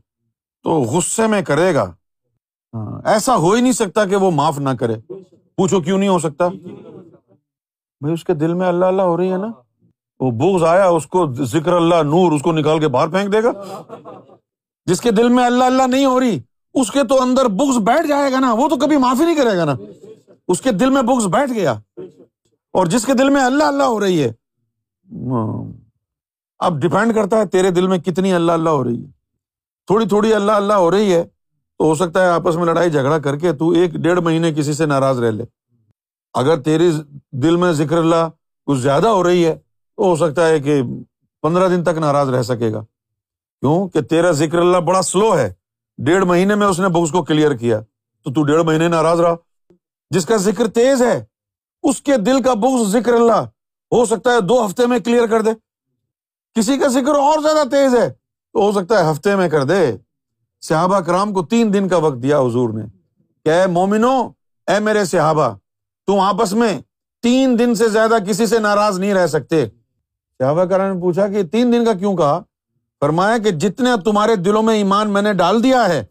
تو 0.63 0.71
غصے 0.71 1.27
میں 1.27 1.41
کرے 1.41 1.75
گا۔ 1.75 1.83
ہاں، 2.73 3.01
ایسا 3.05 3.35
ہو 3.35 3.51
ہی 3.51 3.61
نہیں 3.61 3.71
سکتا 3.71 4.05
کہ 4.05 4.15
وہ 4.15 4.31
معاف 4.31 4.59
نہ 4.59 4.69
کرے۔ 4.69 4.95
پوچھو 5.57 5.81
کیوں 5.81 5.97
نہیں 5.97 6.09
ہو 6.09 6.19
سکتا؟ 6.19 6.47
بھائی، 8.01 8.13
اس 8.13 8.23
کے 8.23 8.33
دل 8.33 8.53
میں 8.53 8.67
اللہ 8.67 8.85
اللہ 8.85 9.01
ہو 9.01 9.17
رہی 9.17 9.31
ہے 9.31 9.37
نا۔ 9.37 9.47
وہ 10.19 10.31
بغض 10.31 10.63
آیا، 10.63 10.87
اس 10.87 11.07
کو 11.07 11.33
ذکر 11.33 11.73
اللہ 11.73 11.95
نور، 11.95 12.31
اس 12.31 12.41
کو 12.41 12.51
نکال 12.51 12.79
کے 12.79 12.87
باہر 12.87 13.07
پھینک 13.07 13.33
دے 13.33 13.43
گا۔ 13.43 13.51
جس 14.85 15.01
کے 15.01 15.11
دل 15.11 15.29
میں 15.29 15.45
اللہ 15.45 15.63
اللہ 15.63 15.87
نہیں 15.87 16.05
ہو 16.05 16.19
رہی، 16.19 16.39
اس 16.73 16.91
کے 16.91 17.03
تو 17.03 17.21
اندر 17.21 17.45
بغض 17.45 17.77
بیٹھ 17.77 18.07
جائے 18.07 18.31
گا 18.31 18.39
نا۔ 18.39 18.53
وہ 18.53 18.69
تو 18.69 18.75
کبھی 18.75 18.97
معافی 18.97 19.25
نہیں 19.25 19.35
کرے 19.35 19.57
گا 19.57 19.65
نا۔ 19.65 19.75
اس 20.47 20.61
کے 20.61 20.71
دل 20.71 20.89
میں 20.89 21.01
بغض 21.01 21.27
بیٹھ 21.27 21.51
گیا۔ 21.51 21.71
اور 22.73 22.85
جس 22.85 23.05
کے 23.05 23.13
دل 23.13 23.29
میں 23.29 23.43
اللہ 23.43 23.63
اللہ 23.63 23.83
ہو 23.83 23.99
رہی 23.99 24.23
ہے 24.23 24.40
ہاں۔ 25.11 25.63
اب 26.59 26.79
ڈپینڈ 26.81 27.15
کرتا 27.15 27.37
ہے 27.37 27.45
تیرے 27.45 27.71
دل 27.71 27.87
میں 27.87 27.97
کتنی 27.97 28.33
اللہ 28.33 28.51
اللہ 28.51 28.69
ہو 28.69 28.83
رہی 28.83 29.05
ہے۔ 29.05 29.11
تھوڑی 29.85 30.07
تھوڑی 30.07 30.33
اللہ 30.33 30.51
اللہ 30.51 30.73
ہو 30.73 30.91
رہی 30.91 31.13
ہے 31.13 31.23
تو 31.77 31.85
ہو 31.85 31.95
سکتا 31.95 32.21
ہے 32.21 32.27
آپس 32.27 32.55
میں 32.55 32.65
لڑائی 32.65 32.91
جھگڑا 32.91 33.19
کر 33.19 33.37
کے 33.37 33.53
تو 33.53 33.69
ایک 33.69 33.91
ڈیڑھ 33.91 34.19
مہینے 34.19 34.53
کسی 34.53 34.73
سے 34.73 34.85
ناراض 34.85 35.19
رہ 35.19 35.31
لے۔ 35.31 35.43
اگر 36.33 36.61
تیری 36.61 36.91
دل 37.31 37.55
میں 37.55 37.71
ذکر 37.71 37.97
اللہ 37.97 38.29
کچھ 38.65 38.79
زیادہ 38.79 39.07
ہو 39.07 39.23
رہی 39.23 39.45
ہے 39.45 39.55
تو 39.97 40.03
ہو 40.03 40.15
سکتا 40.15 40.47
ہے 40.47 40.59
کہ 40.59 40.81
پندرہ 41.41 41.67
دن 41.67 41.83
تک 41.83 41.97
ناراض 41.97 42.29
رہ 42.29 42.41
سکے 42.41 42.73
گا۔ 42.73 42.81
کیوں 43.59 43.87
کہ 43.87 44.01
تیرا 44.01 44.31
ذکر 44.31 44.57
اللہ 44.57 44.77
بڑا 44.77 45.01
سلو 45.01 45.37
ہے۔ 45.37 45.53
ڈیڑھ 45.97 46.25
مہینے 46.25 46.55
میں 46.55 46.67
اس 46.67 46.79
نے 46.79 46.87
بکس 46.87 47.11
کو 47.11 47.23
کلیئر 47.23 47.53
کیا۔ 47.53 47.79
تو 48.23 48.33
تو 48.33 48.43
ڈیڑھ 48.43 48.63
مہینے 48.63 48.87
ناراض 48.87 49.19
رہا۔ 49.21 49.35
جس 50.09 50.25
کا 50.25 50.37
ذکر 50.37 50.67
تیز 50.67 51.01
ہے، 51.01 51.25
اس 51.83 52.01
کے 52.01 52.17
دل 52.17 52.41
کا 52.41 52.53
بکس 52.53 52.87
ذکر 52.87 53.13
اللہ۔ 53.13 53.45
ہو 53.91 54.05
سکتا 54.05 54.31
ہے 54.31 54.41
دو 54.41 54.65
ہفتے 54.65 54.85
میں 54.85 54.99
کلیئر 54.99 55.27
کر 55.27 55.41
دے۔ 55.41 55.49
کسی 56.53 56.77
کا 56.77 56.87
ذکر 56.87 57.15
اور 57.15 57.41
زیادہ 57.41 57.67
تیز 57.67 57.95
ہے 57.95 58.09
تو 58.53 58.59
ہو 58.59 58.71
سکتا 58.71 59.05
ہے 59.05 59.11
ہفتے 59.11 59.35
میں 59.35 59.49
کر 59.49 59.63
دے۔ 59.63 59.97
صحابہ 60.61 60.99
کرام 60.99 61.33
کو 61.33 61.45
تین 61.45 61.73
دن 61.73 61.87
کا 61.87 61.97
وقت 61.97 62.23
دیا 62.23 62.39
حضور 62.39 62.69
نے۔ 62.69 62.83
کہ 63.45 63.49
اے 63.49 63.67
مومنو 63.67 64.29
اے 64.67 64.79
میرے 64.79 65.05
صحابہ، 65.05 65.49
تم 66.07 66.19
آپس 66.19 66.53
میں 66.53 66.81
تین 67.21 67.59
دن 67.59 67.75
سے 67.75 67.89
زیادہ 67.89 68.15
کسی 68.27 68.45
سے 68.45 68.59
ناراض 68.59 68.99
نہیں 68.99 69.13
رہ 69.13 69.27
سکتے۔ 69.27 69.65
صحابہ 70.39 70.63
کرام 70.63 70.95
نے 70.95 71.01
پوچھا 71.01 71.27
کہ 71.27 71.43
تین 71.43 71.73
دن 71.73 71.85
کا 71.85 71.93
کیوں 71.93 72.17
کہا؟ 72.17 72.39
فرمایا 72.99 73.37
کہ 73.37 73.51
جتنے 73.51 73.89
تمہارے 74.05 74.35
دلوں 74.35 74.63
میں 74.63 74.75
ایمان 74.75 75.09
میں 75.09 75.21
نے 75.21 75.33
ڈال 75.33 75.63
دیا 75.63 75.89
ہے، 75.89 76.05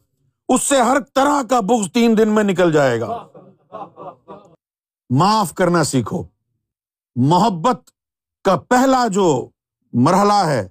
اس 0.48 0.62
سے 0.62 0.82
ہر 0.82 0.96
طرح 1.14 1.42
کا 1.50 1.60
بغض 1.60 1.92
تین 1.92 2.18
دن 2.18 2.28
میں 2.28 2.44
نکل 2.44 2.72
جائے 2.72 3.00
گا۔ 3.00 3.26
معاف 5.10 5.54
کرنا 5.54 5.84
سیکھو۔ 5.84 6.22
محبت 7.16 7.90
کا 8.44 8.56
پہلا 8.56 9.06
جو 9.06 9.48
مرحلہ 9.92 10.46
ہے، 10.46 10.68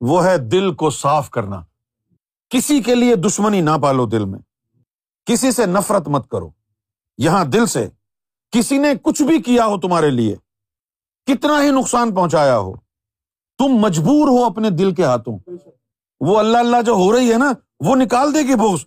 وہ 0.00 0.24
ہے 0.24 0.38
دل 0.38 0.74
کو 0.74 0.90
صاف 0.90 1.30
کرنا۔ 1.30 1.62
کسی 2.48 2.82
کے 2.82 2.94
لیے 2.94 3.16
دشمنی 3.16 3.60
نہ 3.60 3.70
پالو 3.82 4.06
دل 4.06 4.24
میں۔ 4.24 4.38
کسی 5.26 5.50
سے 5.50 5.66
نفرت 5.66 6.08
مت 6.08 6.28
کرو۔ 6.28 6.50
یہاں 7.18 7.44
دل 7.44 7.66
سے 7.66 7.88
کسی 8.50 8.78
نے 8.78 8.88
کچھ 9.02 9.22
بھی 9.22 9.42
کیا 9.42 9.66
ہو 9.66 9.80
تمہارے 9.80 10.10
لیے، 10.10 10.36
کتنا 11.26 11.62
ہی 11.62 11.70
نقصان 11.70 12.14
پہنچایا 12.14 12.58
ہو۔ 12.58 12.72
تم 13.58 13.68
مجبور 13.68 14.28
ہو 14.28 14.44
اپنے 14.44 14.70
دل 14.70 14.94
کے 14.94 15.04
ہاتھوں۔ 15.04 15.38
وہ 16.20 16.38
اللہ 16.38 16.58
اللہ 16.58 16.82
جو 16.86 16.92
ہو 16.92 17.16
رہی 17.16 17.32
ہے 17.32 17.38
نا، 17.38 17.52
وہ 17.80 17.96
نکال 17.96 18.34
دے 18.34 18.38
گی 18.38 18.54
بوس 18.54 18.86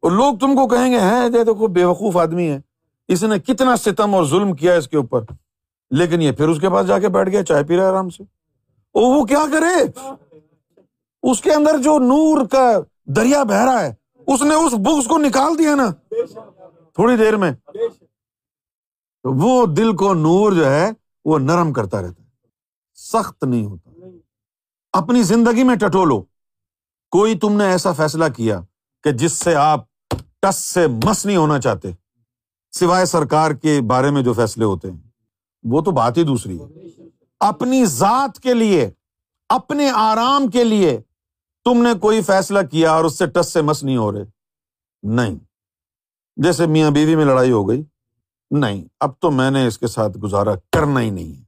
اور 0.00 0.10
لوگ 0.10 0.38
تم 0.38 0.54
کو 0.54 0.68
کہیں 0.68 0.92
گے، 0.92 1.00
ہیں 1.00 1.28
دیکھو 1.28 1.66
بے 1.66 1.84
وقوف 1.84 2.16
آدمی 2.16 2.50
ہے 2.50 2.60
اس 3.08 3.22
نے 3.22 3.38
کتنا 3.38 3.76
ستم 3.76 4.14
اور 4.14 4.24
ظلم 4.24 4.54
کیا 4.54 4.74
اس 4.74 4.88
کے 4.88 4.96
اوپر۔ 4.96 5.20
لیکن 5.92 6.22
یہ 6.22 6.32
پھر 6.32 6.48
اس 6.48 6.60
کے 6.60 6.70
پاس 6.70 6.86
جا 6.86 6.98
کے 6.98 7.08
بیٹھ 7.08 7.30
گیا، 7.30 7.44
چائے 7.44 7.64
پی 7.64 7.76
رہا 7.76 7.84
ہے 7.84 7.88
آرام 7.88 8.10
سے۔ 8.10 8.22
وہ 8.94 9.24
کیا 9.24 9.44
کرے؟ 9.52 10.00
اس 11.22 11.40
کے 11.40 11.52
اندر 11.52 11.78
جو 11.78 11.98
نور 11.98 12.46
کا 12.46 12.72
دریا 13.04 13.42
بہ 13.42 13.54
رہا 13.54 13.82
ہے، 13.82 13.94
اس 14.26 14.42
نے 14.42 14.54
اس 14.54 14.74
بکس 14.74 15.08
کو 15.08 15.18
نکال 15.18 15.58
دیا 15.58 15.74
نا۔ 15.74 15.90
تھوڑی 16.94 17.16
دیر 17.16 17.36
میں۔ 17.36 17.52
وہ 19.24 19.66
دل 19.66 19.96
کو 19.96 20.14
نور 20.14 20.52
جو 20.52 20.70
ہے، 20.70 20.90
وہ 21.24 21.38
نرم 21.38 21.72
کرتا 21.72 22.02
رہتا 22.02 22.22
ہے۔ 22.22 22.28
سخت 22.94 23.44
نہیں 23.44 23.66
ہوتا۔ 23.66 23.90
اپنی 24.92 25.22
زندگی 25.22 25.62
میں 25.62 25.76
ٹٹولو۔ 25.76 26.22
کوئی 27.10 27.38
تم 27.38 27.52
نے 27.52 27.64
ایسا 27.64 27.92
فیصلہ 27.92 28.24
کیا 28.36 28.60
کہ 29.04 29.10
جس 29.10 29.32
سے 29.32 29.54
آپ 29.54 29.80
ٹس 30.40 30.56
سے 30.56 30.86
مس 30.86 31.26
نہیں 31.26 31.36
ہونا 31.36 31.60
چاہتے؟ 31.60 31.90
سوائے 32.72 33.04
سرکار 33.04 33.50
کے 33.50 33.80
بارے 33.86 34.10
میں 34.10 34.22
جو 34.22 34.32
فیصلے 34.32 34.64
ہوتے 34.64 34.90
ہیں۔ 34.90 35.11
وہ 35.62 35.80
تو 35.80 35.90
بات 35.90 36.18
ہی 36.18 36.22
دوسری 36.22 36.58
ہے۔ 36.60 36.88
اپنی 37.40 37.84
ذات 37.84 38.40
کے 38.40 38.54
لیے، 38.54 38.90
اپنے 39.48 39.90
آرام 39.90 40.48
کے 40.48 40.64
لیے 40.64 41.00
تم 41.64 41.82
نے 41.82 41.98
کوئی 42.00 42.22
فیصلہ 42.22 42.58
کیا 42.70 42.92
اور 42.92 43.04
اس 43.04 43.18
سے 43.18 43.26
ٹس 43.26 43.52
سے 43.52 43.62
مس 43.62 43.84
نہیں 43.84 43.96
ہو 43.96 44.12
رہے۔ 44.12 44.24
نہیں۔ 45.02 45.38
جیسے 46.36 46.66
میاں 46.66 46.90
بیوی 46.90 47.16
میں 47.16 47.24
لڑائی 47.24 47.52
ہو 47.52 47.68
گئی۔ 47.68 47.82
نہیں۔ 48.50 48.84
اب 49.00 49.10
تو 49.20 49.30
میں 49.30 49.50
نے 49.50 49.66
اس 49.66 49.78
کے 49.78 49.86
ساتھ 49.86 50.18
گزارا 50.18 50.50
کرنا 50.72 51.00
ہی 51.00 51.10
نہیں 51.10 51.36
ہے۔ 51.36 51.42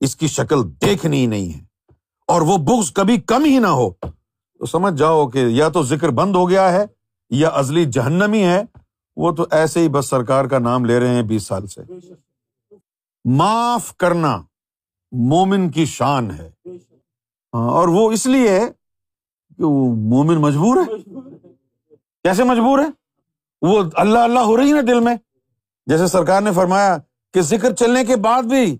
اس 0.00 0.16
کی 0.16 0.26
شکل 0.26 0.56
دیکھنی 0.82 1.20
ہی 1.20 1.26
نہیں 1.26 1.58
ہے۔ 1.58 1.64
اور 2.26 2.40
وہ 2.40 2.56
بکس 2.56 2.92
کبھی 2.92 3.20
کم 3.20 3.44
ہی 3.44 3.58
نہ 3.58 3.66
ہو۔ 3.66 3.90
تو 4.58 4.66
سمجھ 4.66 4.94
جاؤ 4.94 5.28
کہ 5.28 5.38
یا 5.38 5.68
تو 5.68 5.82
ذکر 5.82 6.08
بند 6.08 6.36
ہو 6.36 6.48
گیا 6.50 6.72
ہے 6.72 6.84
یا 7.30 7.48
ازلی 7.48 7.84
جہنمی 7.84 8.44
ہے۔ 8.44 8.62
وہ 9.16 9.30
تو 9.32 9.46
ایسے 9.50 9.80
ہی 9.80 9.88
بس 9.88 10.06
سرکار 10.06 10.44
کا 10.44 10.58
نام 10.58 10.84
لے 10.84 11.00
رہے 11.00 11.14
ہیں 11.14 11.22
بیس 11.22 11.42
سال 11.42 11.66
سے۔ 11.66 11.80
معاف 13.24 13.96
کرنا 13.96 14.42
مومن 15.12 15.70
کی 15.70 15.84
شان 15.84 16.30
ہے۔ 16.30 16.50
ہاں، 17.54 17.70
اور 17.70 17.88
وہ 17.88 18.12
اس 18.12 18.26
لیے 18.26 18.60
کہ 19.56 19.64
وہ 19.64 19.94
مومن 19.94 20.34
مجبور 20.34 20.76
ہے۔ 20.76 21.18
کیسے 22.22 22.44
مجبور 22.44 22.78
ہے؟ 22.78 22.84
وہ 23.62 23.82
اللہ 23.94 24.18
اللہ 24.18 24.38
ہو 24.38 24.56
رہی 24.56 24.72
نا 24.72 24.80
دل 24.80 25.00
میں۔ 25.00 25.16
جیسے 25.86 26.06
سرکار 26.06 26.40
نے 26.42 26.52
فرمایا 26.52 26.96
کہ 27.34 27.40
ذکر 27.40 27.74
چلنے 27.74 28.04
کے 28.04 28.16
بعد 28.16 28.42
بھی 28.42 28.78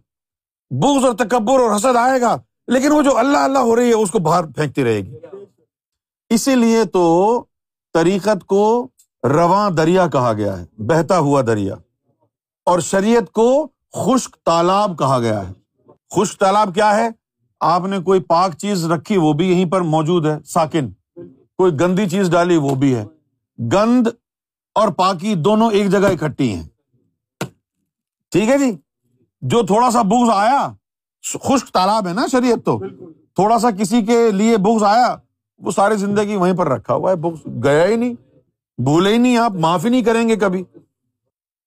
بغض 0.71 1.05
اور 1.05 1.15
تکبر 1.15 1.61
اور 1.61 1.77
حسد 1.77 1.97
آئے 1.97 2.21
گا 2.21 2.37
لیکن 2.67 2.93
وہ 2.93 3.03
جو 3.03 3.19
اللہ 3.19 3.39
اللہ 3.39 3.59
ہو 3.59 3.77
رہی 3.77 3.89
ہے 3.89 3.95
اس 3.95 4.11
کو 4.11 4.19
باہر 4.19 4.45
پھینکتی 4.45 4.85
رہے 4.85 5.01
گی۔ 5.01 5.17
اسی 6.29 6.55
لیے 6.55 6.85
تو 6.85 7.45
طریقت 7.93 8.47
کو 8.47 8.89
رواں 9.25 9.71
دریا 9.71 10.07
کہا 10.07 10.33
گیا 10.33 10.61
ہے 10.61 10.83
بہتا 10.83 11.19
ہوا 11.19 11.43
دریا۔ 11.43 11.75
اور 12.65 12.81
شریعت 12.81 13.33
کو 13.33 13.69
خشک 13.93 14.37
تالاب 14.45 14.99
کہا 14.99 15.19
گیا 15.19 15.49
ہے۔ 15.49 15.53
خشک 16.11 16.41
تالاب 16.41 16.75
کیا 16.75 16.97
ہے؟ 16.97 17.09
آپ 17.61 17.83
نے 17.85 17.99
کوئی 17.99 18.21
پاک 18.21 18.57
چیز 18.59 18.85
رکھی 18.85 19.17
وہ 19.17 19.33
بھی 19.33 19.51
یہیں 19.51 19.71
پر 19.71 19.81
موجود 19.81 20.27
ہے، 20.27 20.39
ساکن۔ 20.47 20.91
کوئی 21.59 21.73
گندی 21.81 22.09
چیز 22.09 22.31
ڈالی 22.31 22.57
وہ 22.57 22.75
بھی 22.75 22.95
ہے۔ 22.95 23.05
گند 23.73 24.07
اور 24.75 24.89
پاکی 24.89 25.35
دونوں 25.35 25.71
ایک 25.71 25.91
جگہ 25.91 26.07
اکٹھی 26.07 26.55
ہیں۔ 26.55 26.69
ٹھیک 28.31 28.49
ہے 28.49 28.59
جی؟ 28.59 28.77
جو 29.41 29.67
تھوڑا 29.67 29.91
سا 29.91 30.03
بوز 30.03 30.31
آیا، 30.35 30.73
خشک 31.23 31.67
تالاب 31.69 32.09
ہے 32.09 32.13
نا 32.13 32.27
شریعت 32.33 32.65
تو۔ 32.65 32.81
تھوڑا 33.35 33.59
سا 33.59 33.71
کسی 33.71 34.03
کے 34.03 34.31
لیے 34.31 34.57
بکس 34.57 34.83
آیا، 34.83 35.17
وہ 35.59 35.71
ساری 35.71 35.97
زندگی 35.97 36.37
وہیں 36.37 36.57
پر 36.57 36.69
رکھا 36.69 36.95
ہوا 36.95 37.11
ہے۔ 37.11 37.17
بکس 37.17 37.65
گیا 37.65 37.87
ہی 37.87 37.97
نہیں، 37.97 38.15
بھولے 38.79 39.13
ہی 39.13 39.19
نہیں 39.19 39.37
آپ، 39.37 39.53
معافی 39.53 39.89
نہیں 39.89 40.03
کریں 40.03 40.29
گے 40.29 40.37
کبھی۔ 40.37 40.65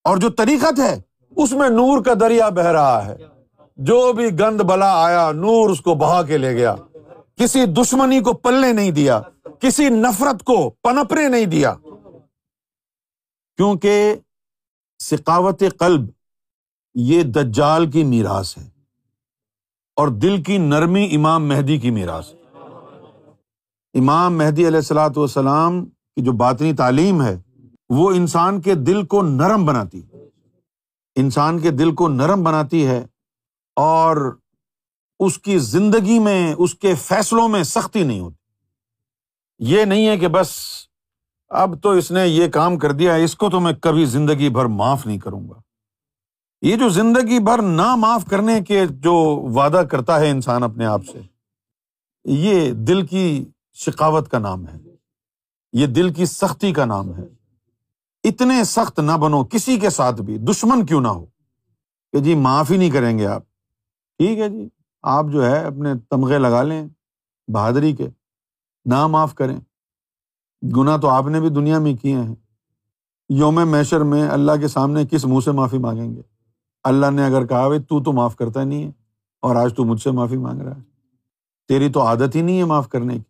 اور 0.04 0.18
جو 0.18 0.30
طریقت 0.30 0.80
ہے 0.80 1.02
اس 1.36 1.52
میں 1.52 1.70
نور 1.70 2.04
کا 2.04 2.14
دریا 2.20 2.50
بہ 2.50 2.62
رہا 2.62 3.06
ہے۔ 3.06 3.16
جو 3.78 4.14
بھی 4.14 4.40
گند 4.40 4.62
بلا 4.62 5.04
آیا، 5.06 5.32
نور 5.32 5.70
اس 5.70 5.82
کو 5.82 5.94
بہا 5.94 6.24
کے 6.24 6.38
لے 6.38 6.56
گیا۔ 6.56 6.76
کسی 7.36 7.66
دشمنی 7.66 8.20
کو 8.20 8.34
پلنے 8.34 8.74
نہیں 8.74 8.92
دیا، 8.92 9.22
کسی 9.60 9.90
نفرت 9.90 10.44
کو 10.44 10.70
پنپنے 10.70 11.28
نہیں 11.28 11.46
دیا۔ 11.46 11.74
کیونکہ 13.58 14.16
سکاوت 15.00 15.64
قلب 15.80 16.02
یہ 16.96 17.24
دجال 17.24 17.92
کی 17.92 18.04
میراث 18.04 18.58
ہے 18.58 18.70
اور 19.96 20.08
دل 20.08 20.44
کی 20.44 20.58
نرمی 20.58 21.16
امام 21.16 21.48
مہدی 21.48 21.78
کی 21.78 21.92
میراث 21.92 22.26
امام 23.94 24.38
مہدی 24.38 24.68
علیہ 24.68 24.78
السلاۃ 24.78 25.10
والسلام 25.16 25.86
کی 25.86 26.22
جو 26.22 26.32
باطنی 26.32 26.74
تعلیم 26.74 27.22
ہے، 27.22 27.38
وہ 27.90 28.12
انسان 28.12 28.62
کے 28.62 28.76
دل 28.76 29.06
کو 29.06 29.22
نرم 29.22 29.66
بناتی 29.66 30.02
انسان 31.16 31.60
کے 31.60 31.72
دل 31.72 31.96
کو 31.96 32.08
نرم 32.08 32.44
بناتی 32.44 32.88
ہے 32.88 33.06
اور 33.76 34.38
اس 35.20 35.38
کی 35.38 35.60
زندگی 35.60 36.20
میں، 36.20 36.56
اس 36.58 36.76
کے 36.76 36.96
فیصلوں 36.96 37.48
میں 37.48 37.64
سختی 37.64 38.04
نہیں 38.04 38.20
ہوتی۔ 38.20 38.44
یہ 39.60 39.86
نہیں 39.86 40.08
ہے 40.08 40.18
کہ 40.18 40.28
بس 40.28 40.50
اب 41.50 41.84
تو 41.84 41.90
اس 41.90 42.12
نے 42.12 42.28
یہ 42.28 42.48
کام 42.48 42.78
کر 42.78 42.92
دیا، 42.92 43.14
اس 43.14 43.36
کو 43.36 43.50
تو 43.50 43.60
میں 43.60 43.74
کبھی 43.74 44.06
زندگی 44.06 44.50
بھر 44.50 44.66
معاف 44.66 45.06
نہیں 45.06 45.20
کروں 45.20 45.50
گا۔ 45.50 45.62
یہ 46.62 46.76
جو 46.76 46.90
زندگی 46.90 47.40
بھر 47.40 47.62
نہ 47.62 47.96
معاف 47.96 48.26
کرنے 48.30 48.62
کے 48.62 48.86
جو 48.90 49.14
وعدہ 49.56 49.84
کرتا 49.92 50.20
ہے 50.20 50.30
انسان 50.30 50.64
اپنے 50.64 50.86
آپ 50.86 51.02
سے، 51.12 51.22
یہ 52.26 52.72
دل 52.72 53.06
کی 53.06 53.46
شکاوت 53.74 54.30
کا 54.30 54.40
نام 54.40 54.68
ہے۔ 54.68 54.78
یہ 55.74 55.88
دل 55.88 56.14
کی 56.14 56.26
سختی 56.26 56.74
کا 56.74 56.86
نام 56.86 57.18
ہے۔ 57.18 57.43
اتنے 58.24 58.64
سخت 58.64 59.00
نہ 59.00 59.12
بنو، 59.12 59.44
کسی 59.44 59.80
کے 59.80 59.90
ساتھ 59.90 60.22
بھی، 60.22 60.38
دشمن 60.38 60.86
کیوں 60.86 61.02
نہ 61.02 61.08
ہو؟ 61.08 61.26
کہ 62.12 62.20
جی 62.20 62.36
معاف 62.36 62.72
ہی 62.72 62.78
نہیں 62.78 62.92
کریں 62.92 63.20
گے 63.20 63.28
آپ۔ 63.28 63.44
ٹھیک 64.18 64.40
ہے 64.40 64.50
جی 64.50 64.70
آپ 65.04 65.26
جو 65.32 65.46
ہے 65.46 65.66
اپنے 65.66 65.90
تمغے 66.10 66.38
لگا 66.38 66.64
لیں 66.64 66.88
بہادری 67.48 67.96
کے، 67.96 68.08
نہ 68.86 69.08
معاف 69.08 69.36
کریں۔ 69.36 69.60
گنا 70.76 70.98
تو 70.98 71.10
آپ 71.10 71.28
نے 71.28 71.40
بھی 71.40 71.50
دنیا 71.50 71.80
میں 71.80 71.94
کیے 71.94 72.16
ہیں۔ 72.16 72.36
یوم 73.30 73.68
میشر 73.68 74.04
میں 74.04 74.30
اللہ 74.30 74.52
کے 74.60 74.68
سامنے 74.68 75.06
کس 75.06 75.26
منہ 75.26 75.40
سے 75.40 75.52
معافی 75.52 75.78
مانگیں 75.78 76.16
گے؟ 76.16 76.22
اللہ 76.84 77.12
نے 77.12 77.26
اگر 77.26 77.46
کہا 77.46 77.68
بھائی 77.68 77.82
تو 77.82 78.04
تو 78.04 78.14
معاف 78.14 78.36
کرتا 78.36 78.64
نہیں 78.64 78.84
ہے، 78.84 78.92
اور 79.42 79.56
آج 79.56 79.74
تو 79.76 79.84
مجھ 79.84 80.02
سے 80.02 80.12
معافی 80.12 80.38
مانگ 80.38 80.62
رہا 80.62 80.76
ہے۔ 80.76 80.82
تیری 81.68 81.92
تو 81.92 82.02
عادت 82.02 82.36
ہی 82.36 82.42
نہیں 82.42 82.60
ہے 82.60 82.66
معاف 82.66 82.90
کرنے 82.90 83.14
کی۔ 83.14 83.24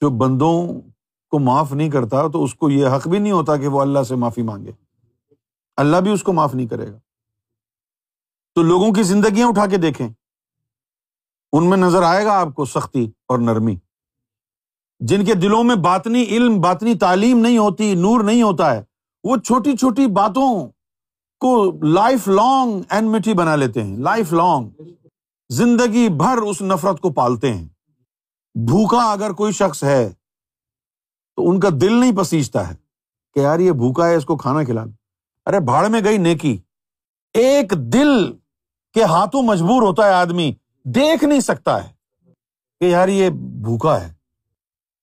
جو 0.00 0.10
بندوں 0.10 0.80
کو 1.30 1.38
معاف 1.38 1.72
نہیں 1.72 1.90
کرتا 1.90 2.28
تو 2.28 2.44
اس 2.44 2.54
کو 2.54 2.70
یہ 2.70 2.86
حق 2.86 3.08
بھی 3.08 3.18
نہیں 3.18 3.32
ہوتا 3.32 3.56
کہ 3.56 3.68
وہ 3.68 3.80
اللہ 3.80 4.02
سے 4.02 4.14
معافی 4.14 4.42
مانگے۔ 4.42 4.72
اللہ 5.76 5.96
بھی 5.96 6.12
اس 6.12 6.22
کو 6.22 6.32
معاف 6.32 6.54
نہیں 6.54 6.66
کرے 6.66 6.92
گا۔ 6.92 6.98
تو 8.54 8.62
لوگوں 8.62 8.92
کی 8.92 9.02
زندگیاں 9.02 9.48
اٹھا 9.48 9.66
کے 9.66 9.76
دیکھیں۔ 9.76 10.08
ان 11.52 11.70
میں 11.70 11.76
نظر 11.76 12.02
آئے 12.02 12.24
گا 12.24 12.40
آپ 12.40 12.54
کو 12.54 12.64
سختی 12.64 13.10
اور 13.28 13.38
نرمی۔ 13.38 13.76
جن 15.00 15.24
کے 15.24 15.34
دلوں 15.34 15.64
میں 15.64 15.76
باطنی 15.76 16.22
علم، 16.22 16.60
باطنی 16.60 16.94
تعلیم 16.94 17.38
نہیں 17.38 17.58
ہوتی، 17.58 17.94
نور 17.94 18.20
نہیں 18.20 18.42
ہوتا 18.42 18.74
ہے، 18.74 18.82
وہ 19.24 19.36
چھوٹی 19.36 19.76
چھوٹی 19.76 20.06
باتوں 20.06 20.68
کو 21.40 21.78
لائف 21.86 22.28
لانگ 22.28 22.82
اینڈ 22.88 23.28
بنا 23.36 23.56
لیتے 23.56 23.82
ہیں۔ 23.82 23.96
لائف 23.96 24.32
لانگ 24.32 24.68
زندگی 25.48 26.08
بھر 26.08 26.36
اس 26.36 26.62
نفرت 26.62 27.00
کو 27.00 27.10
پالتے 27.10 27.54
ہیں۔ 27.54 27.68
بھوکا 28.54 29.12
اگر 29.12 29.32
کوئی 29.32 29.52
شخص 29.52 29.84
ہے 29.84 30.12
تو 31.38 31.50
ان 31.50 31.60
کا 31.60 31.68
دل 31.80 32.00
نہیں 32.00 32.16
پسیجتا 32.16 32.70
ہے 32.70 32.74
کہ 33.34 33.40
یار 33.40 33.58
یہ 33.58 33.72
بھوکا 33.72 34.08
ہے، 34.08 34.14
اس 34.14 34.24
کو 34.24 34.36
کھانا 34.36 34.64
کھلانا 34.64 34.92
ارے، 35.50 35.60
بھاڑ 35.60 35.88
میں 35.88 36.00
گئی 36.04 36.18
نیکی۔ 36.18 36.58
ایک 37.34 37.70
دل 37.70 38.32
کے 38.94 39.02
ہاتھوں 39.02 39.42
مجبور 39.42 39.82
ہوتا 39.82 40.06
ہے 40.06 40.12
آدمی، 40.12 40.54
دیکھ 40.84 41.24
نہیں 41.24 41.40
سکتا 41.40 41.84
ہے 41.84 41.88
کہ 42.80 42.84
یار 42.84 43.08
یہ 43.08 43.30
بھوکا 43.64 44.00
ہے۔ 44.00 44.12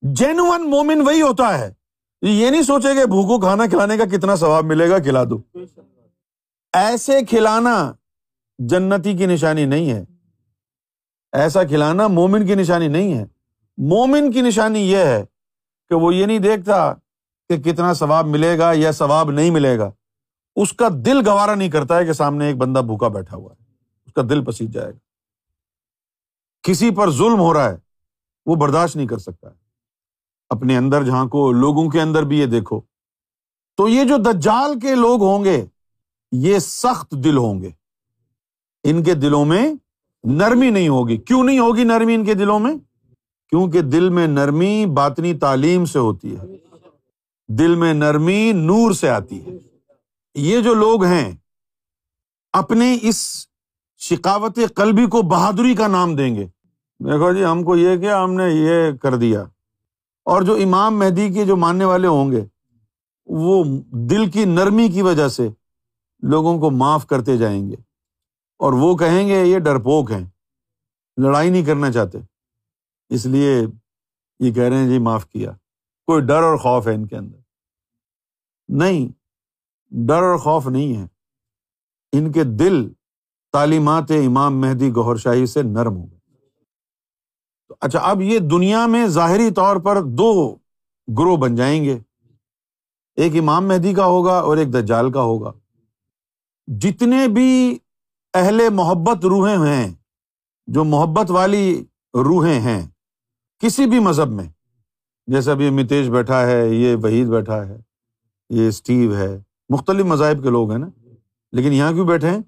جینوئن 0.02 0.70
مومن 0.70 1.02
وہی 1.02 1.22
ہوتا 1.22 1.60
ہے۔ 1.60 1.74
یہ 2.22 2.50
نہیں 2.50 2.62
سوچے 2.62 2.94
کہ 2.94 3.06
بھوکو 3.06 3.40
کھانا 3.40 3.66
کھلانے 3.66 3.98
کا 3.98 4.06
کتنا 4.06 4.36
ثواب 4.36 4.66
ملے 4.66 4.90
گا، 4.90 5.00
کھلا 5.00 5.24
دو۔ 5.24 5.42
ایسے 6.74 7.26
کھلانا 7.26 7.94
جنتی 8.60 9.14
کی 9.14 9.26
نشانی 9.26 9.66
نہیں 9.66 9.92
ہے۔ 9.92 10.06
ایسا 11.34 11.64
کھلانا 11.64 12.08
مومن 12.08 12.48
کی 12.48 12.56
نشانی 12.56 12.88
نہیں 12.88 13.14
ہے۔ 13.14 13.26
مومن 13.78 14.32
کی 14.32 14.42
نشانی 14.42 14.80
یہ 14.80 14.98
ہے 14.98 15.26
کہ 15.90 15.96
وہ 15.96 16.16
یہ 16.16 16.26
نہیں 16.26 16.40
دیکھتا 16.40 16.94
کہ 17.50 17.58
کتنا 17.58 17.94
ثواب 17.94 18.26
ملے 18.26 18.60
گا 18.60 18.72
یا 18.74 18.92
ثواب 18.92 19.32
نہیں 19.32 19.50
ملے 19.50 19.80
گا۔ 19.80 19.92
اس 20.56 20.74
کا 20.74 20.88
دل 21.06 21.28
گوارا 21.28 21.56
نہیں 21.56 21.70
کرتا 21.70 21.98
ہے 21.98 22.06
کہ 22.06 22.14
سامنے 22.14 22.48
ایک 22.48 22.58
بندہ 22.58 22.80
بھوکا 22.80 23.08
بیٹھا 23.08 23.38
ہوا 23.38 23.54
ہے۔ 23.60 23.64
اس 24.06 24.14
کا 24.14 24.22
دل 24.22 24.46
پسیج 24.46 24.74
جائے 24.74 24.92
گا۔ 24.92 24.98
کسی 26.64 26.92
پر 26.92 27.12
ظلم 27.12 27.40
ہو 27.40 27.54
رہا 27.54 27.70
ہے، 27.70 27.78
وہ 28.46 28.56
برداشت 28.56 28.96
نہیں 28.96 29.08
کر 29.08 29.18
سکتا۔ 29.18 29.50
ہے 29.50 29.56
اپنے 30.50 30.78
اندر 30.78 31.04
جہاں 31.04 31.26
کو 31.26 31.52
لوگوں 31.52 31.90
کے 31.90 32.02
اندر 32.02 32.24
بھی 32.24 32.40
یہ 32.40 32.46
دیکھو۔ 32.46 32.82
تو 33.78 33.88
یہ 33.88 34.04
جو 34.04 34.18
دجال 34.18 34.80
کے 34.80 34.96
لوگ 34.96 35.22
ہوں 35.22 35.44
گے، 35.44 35.66
یہ 36.32 36.60
سخت 36.60 37.12
دل 37.12 37.38
ہوں 37.38 37.62
گے۔ 37.62 37.70
ان 38.84 39.04
کے 39.04 39.14
دلوں 39.14 39.46
میں 39.46 39.74
نرمی 40.24 40.70
نہیں 40.70 40.90
ہوگی۔ 40.90 41.18
کیوں 41.18 41.44
نہیں 41.44 41.60
ہوگی 41.60 41.84
نرمی 41.84 42.16
ان 42.16 42.26
کے 42.26 42.34
دلوں 42.34 42.60
میں؟ 42.60 42.76
کیونکہ 43.50 43.82
دل 43.82 44.10
میں 44.10 44.28
نرمی 44.28 44.86
باطنی 44.86 45.34
تعلیم 45.34 45.86
سے 45.86 46.00
ہوتی 46.00 46.36
ہے۔ 46.36 46.42
دل 47.48 47.76
میں 47.76 47.94
نرمی 47.94 48.52
نور 48.52 48.92
سے 48.92 49.10
آتی 49.10 49.46
ہے۔ 49.46 49.52
یہ 50.36 50.62
جو 50.62 50.74
لوگ 50.74 51.04
ہیں، 51.04 51.32
اپنے 52.54 52.98
اس 53.02 53.48
شکاوت 53.98 54.60
قلبی 54.76 55.06
کو 55.06 55.22
بہادری 55.22 55.76
کا 55.76 55.88
نام 55.88 56.16
دیں 56.16 56.36
گے۔ 56.36 56.46
دیکھو 57.00 57.34
جی 57.34 57.46
ہم 57.46 57.64
کو 57.64 57.76
یہ 57.76 57.98
کیا، 57.98 58.24
ہم 58.24 58.34
نے 58.34 58.44
یہ 58.50 58.92
کر 58.92 59.16
دیا۔ 59.16 59.42
اور 60.26 60.42
جو 60.42 60.56
امام 60.56 61.00
مہدی 61.00 61.34
کے 61.34 61.46
جو 61.46 61.56
ماننے 61.56 61.86
والے 61.86 62.08
ہوں 62.08 62.32
گے، 62.32 62.46
وہ 63.26 63.64
دل 63.92 64.32
کی 64.32 64.46
نرمی 64.46 64.88
کی 64.88 65.02
وجہ 65.02 65.28
سے 65.28 65.50
لوگوں 66.20 66.60
کو 66.60 66.72
معاف 66.72 67.08
کرتے 67.08 67.38
جائیں 67.38 67.70
گے۔ 67.70 67.76
اور 68.60 68.74
وہ 68.74 68.96
کہیں 68.96 69.28
گے، 69.28 69.46
یہ 69.46 69.60
ڈرپوک 69.60 70.12
ہیں، 70.12 70.26
لڑائی 71.18 71.50
نہیں 71.50 71.66
کرنا 71.66 71.92
چاہتے۔ 71.92 72.18
اس 73.10 73.26
لیے 73.26 73.62
یہ 74.40 74.52
کہہ 74.52 74.64
رہے 74.64 74.78
ہیں 74.78 74.90
جی 74.90 75.00
معاف 75.00 75.30
کیا۔ 75.30 75.52
کوئی 76.06 76.26
ڈر 76.26 76.44
اور 76.44 76.58
خوف 76.58 76.88
ہے 76.88 76.94
ان 76.94 77.08
کے 77.08 77.18
اندر؟ 77.18 77.38
نہیں، 78.68 79.12
ڈر 80.08 80.24
اور 80.24 80.38
خوف 80.38 80.68
نہیں 80.68 80.98
ہے۔ 80.98 81.08
ان 82.12 82.32
کے 82.32 82.44
دل 82.44 82.94
تعلیمات 83.52 84.12
امام 84.12 84.62
مہدی 84.62 84.92
گہر 84.92 85.16
شاہی 85.16 85.46
سے 85.46 85.62
نرم 85.62 85.98
ہو 85.98 86.12
گئے۔ 86.12 86.16
اچھا 87.82 88.00
اب 88.00 88.22
یہ 88.22 88.40
دنیا 88.40 88.86
میں 88.86 89.08
ظاہری 89.08 89.52
طور 89.52 89.76
پر 89.76 90.02
دو 90.02 90.56
گروہ 91.18 91.38
بن 91.38 91.56
جائیں 91.56 91.84
گے۔ 91.84 92.00
ایک 93.16 93.32
امام 93.40 93.68
مہدی 93.68 93.94
کا 93.94 94.06
ہوگا 94.06 94.40
اور 94.40 94.58
ایک 94.58 94.74
دجال 94.74 95.12
کا 95.12 95.22
ہوگا۔ 95.22 95.52
جتنے 96.68 97.28
بھی 97.28 97.80
اہل 98.34 98.62
محبت 98.72 99.26
روحیں 99.26 99.58
ہیں، 99.58 99.94
جو 100.68 100.84
محبت 100.84 101.32
والی 101.32 101.86
روحیں 102.14 102.60
ہیں 102.60 102.88
کسی 103.66 103.86
بھی 103.86 104.00
مذہب 104.00 104.30
میں۔ 104.30 104.44
جیسے 105.28 105.52
اب 105.52 105.62
یہ 105.62 105.70
متیش 105.70 106.08
بیٹھا 106.08 106.46
ہے، 106.46 106.70
یہ 106.70 106.96
وحید 107.04 107.28
بیٹھا 107.28 107.68
ہے، 107.68 107.78
یہ 108.50 108.68
اسٹیو 108.68 109.18
ہے۔ 109.18 109.42
مختلف 109.70 110.06
مذاہب 110.06 110.44
کے 110.44 110.50
لوگ 110.50 110.72
ہیں 110.72 110.80
نا۔ 110.80 110.88
لیکن 111.52 111.74
یہاں 111.74 111.94
کیوں 111.94 112.08
بیٹھے 112.08 112.30
ہیں؟ 112.30 112.40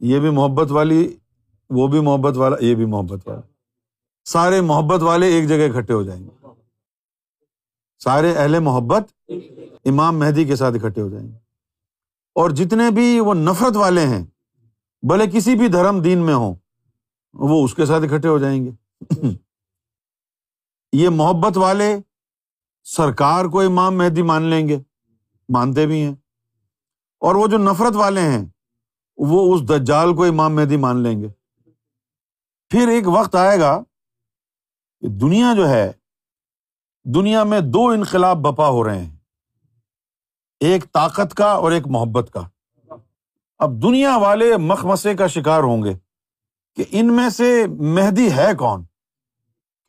یہ 0.00 0.18
بھی 0.18 0.30
محبت 0.30 0.70
والی، 0.70 1.16
وہ 1.70 1.88
بھی 1.88 2.00
محبت 2.00 2.36
والا، 2.36 2.56
یہ 2.60 2.74
بھی 2.74 2.84
محبت 2.84 3.28
والا۔ 3.28 3.40
سارے 4.24 4.60
محبت 4.60 5.02
والے 5.02 5.26
ایک 5.26 5.48
جگہ 5.48 5.68
اکٹھے 5.74 5.94
ہو 5.94 6.02
جائیں 6.02 6.24
گے۔ 6.24 6.46
سارے 8.04 8.32
اہل 8.32 8.58
محبت 8.58 9.30
امام 9.84 10.18
مہدی 10.18 10.44
کے 10.44 10.56
ساتھ 10.56 10.74
اکٹھے 10.74 11.02
ہو 11.02 11.08
جائیں 11.08 11.28
گے۔ 11.28 11.36
اور 12.34 12.50
جتنے 12.50 12.90
بھی 12.90 13.20
وہ 13.20 13.34
نفرت 13.34 13.76
والے 13.76 14.06
ہیں، 14.06 14.24
بھلے 15.02 15.26
کسی 15.26 15.54
بھی 15.54 15.68
دھرم 15.68 16.00
دین 16.00 16.18
میں 16.18 16.34
ہوں، 16.34 16.54
وہ 17.32 17.64
اس 17.64 17.74
کے 17.74 17.86
ساتھ 17.86 18.04
اکٹھے 18.04 18.28
ہو 18.28 18.38
جائیں 18.38 18.66
گے۔ 18.66 18.70
یہ 20.92 21.08
محبت 21.08 21.56
والے 21.56 21.98
سرکار 22.84 23.44
کو 23.44 23.60
امام 23.60 23.98
مہدی 23.98 24.22
مان 24.22 24.42
لیں 24.42 24.68
گے، 24.68 24.78
مانتے 25.48 25.86
بھی 25.86 26.02
ہیں۔ 26.02 26.14
اور 27.20 27.34
وہ 27.34 27.46
جو 27.46 27.58
نفرت 27.58 27.96
والے 27.96 28.20
ہیں، 28.20 28.46
وہ 29.16 29.54
اس 29.54 29.68
دجال 29.68 30.14
کو 30.14 30.24
امام 30.24 30.54
مہدی 30.54 30.76
مان 30.76 31.02
لیں 31.02 31.20
گے۔ 31.20 31.28
پھر 32.68 32.88
ایک 32.88 33.08
وقت 33.08 33.34
آئے 33.34 33.60
گا 33.60 33.82
کہ 35.00 35.08
دنیا 35.08 35.54
جو 35.56 35.68
ہے، 35.68 35.92
دنیا 37.04 37.44
میں 37.44 37.60
دو 37.60 37.88
انقلاب 37.88 38.36
بپا 38.36 38.68
ہو 38.68 38.84
رہے 38.84 39.04
ہیں۔ 39.04 39.16
ایک 40.60 40.92
طاقت 40.92 41.34
کا 41.34 41.52
اور 41.52 41.72
ایک 41.72 41.86
محبت 41.86 42.30
کا۔ 42.32 42.48
اب 43.58 43.82
دنیا 43.82 44.16
والے 44.16 44.56
مخمسے 44.56 45.14
کا 45.14 45.26
شکار 45.26 45.62
ہوں 45.62 45.82
گے 45.82 45.92
کہ 46.76 46.84
ان 46.90 47.16
میں 47.16 47.28
سے 47.28 47.66
مہدی 47.66 48.32
ہے 48.32 48.54
کون؟ 48.58 48.84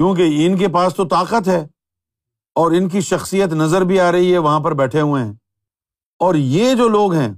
کیونکہ 0.02 0.46
ان 0.46 0.58
کے 0.58 0.68
پاس 0.68 0.96
تو 0.96 1.08
طاقت 1.08 1.48
ہے 1.48 1.68
اور 2.56 2.72
ان 2.72 2.90
کی 2.90 3.02
شخصیت 3.02 3.50
نظر 3.50 3.82
بھی 3.82 4.00
آ 4.00 4.12
رہی 4.12 4.34
ہے، 4.34 4.38
وہاں 4.38 4.60
پر 4.60 4.74
بیٹھے 4.74 5.02
ہوئے 5.02 5.24
ہیں۔ 5.24 5.34
اور 6.20 6.36
یہ 6.36 6.76
جو 6.76 6.88
لوگ 6.88 7.14
ہیں، 7.14 7.34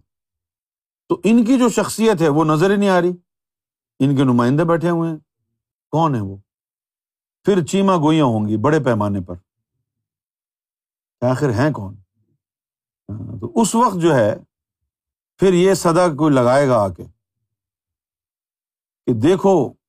تو 1.09 1.21
ان 1.23 1.45
کی 1.45 1.57
جو 1.57 1.69
شخصیت 1.69 2.21
ہے، 2.21 2.29
وہ 2.29 2.45
نظر 2.45 2.71
ہی 2.71 2.75
نہیں 2.75 2.89
آ 2.89 3.01
رہی۔ 3.01 3.11
ان 3.99 4.15
کے 4.15 4.23
نمائندے 4.23 4.63
بیٹھے 4.63 4.89
ہوئے 4.89 5.09
ہیں۔ 5.09 5.17
کون 5.91 6.15
ہے 6.15 6.21
وہ؟ 6.21 6.37
پھر 7.43 7.65
چیما 7.65 7.95
گوئیاں 7.95 8.25
ہوں 8.25 8.47
گی 8.47 8.57
بڑے 8.57 8.79
پیمانے 8.79 9.21
پر۔ 9.21 9.35
آخر 11.21 11.49
ہیں 11.49 11.71
کون؟ 11.71 11.95
ہاں، 13.09 13.39
تو 13.39 13.61
اس 13.61 13.75
وقت 13.75 13.95
جو 13.95 14.15
ہے، 14.15 14.35
پھر 15.37 15.53
یہ 15.53 15.73
سدا 15.73 16.07
کوئی 16.07 16.33
لگائے 16.33 16.67
گا 16.67 16.77
آ 16.77 16.87
کے 16.87 17.03
کہ 19.05 19.13
دیکھو 19.13 19.82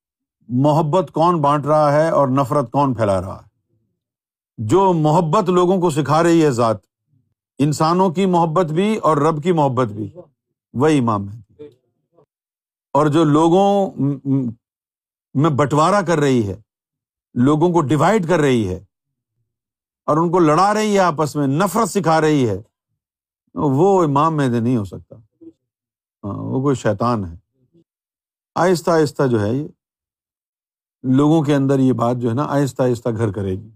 محبت 0.49 1.11
کون 1.13 1.41
بانٹ 1.41 1.67
رہا 1.67 1.93
ہے 1.93 2.09
اور 2.09 2.29
نفرت 2.29 2.71
کون 2.71 2.95
پھیلا 2.95 3.21
رہا 3.21 3.43
ہے؟ 3.43 3.49
جو 4.59 4.93
محبت 4.93 5.49
لوگوں 5.49 5.81
کو 5.81 5.91
سکھا 5.91 6.23
رہی 6.23 6.45
ہے 6.45 6.51
ذات، 6.51 6.77
انسانوں 7.59 8.11
کی 8.11 8.27
محبت 8.27 8.67
بھی 8.67 8.97
اور 8.97 9.17
رب 9.17 9.43
کی 9.43 9.53
محبت 9.53 9.89
بھی، 9.89 10.13
وہی 10.73 10.99
امام 10.99 11.29
ہے۔ 11.29 11.67
اور 12.93 13.07
جو 13.07 13.25
لوگوں 13.25 13.91
میں 15.35 15.51
بٹوارا 15.51 16.01
کر 16.03 16.19
رہی 16.19 16.49
ہے، 16.49 16.57
لوگوں 17.35 17.73
کو 17.73 17.81
ڈیوائڈ 17.81 18.29
کر 18.29 18.39
رہی 18.39 18.69
ہے، 18.69 18.85
اور 20.07 20.17
ان 20.17 20.31
کو 20.31 20.39
لڑا 20.39 20.75
رہی 20.75 20.95
ہے 20.95 20.99
آپس 20.99 21.37
میں، 21.37 21.47
نفرت 21.47 21.89
سکھا 21.89 22.21
رہی 22.21 22.49
ہے، 22.49 22.63
وہ 23.55 24.05
امام 24.05 24.37
میں 24.37 24.49
نہیں 24.49 24.77
ہو 24.77 24.85
سکتا۔ 24.85 25.17
ہاں، 26.25 26.37
وہ 26.37 26.61
کوئی 26.61 26.77
شیطان 26.77 27.25
ہے۔ 27.25 27.37
آہستہ 28.55 28.91
آہستہ 28.91 29.27
جو 29.27 29.41
ہے 29.41 29.53
یہ 29.53 29.69
لوگوں 31.05 31.43
کے 31.43 31.55
اندر 31.55 31.79
یہ 31.79 31.93
بات 31.93 32.17
جو 32.19 32.29
ہے 32.29 32.35
نا 32.35 32.43
آہستہ 32.43 32.83
آہستہ 32.83 33.09
گھر 33.17 33.33
کرے 33.33 33.55
گی۔ 33.55 33.71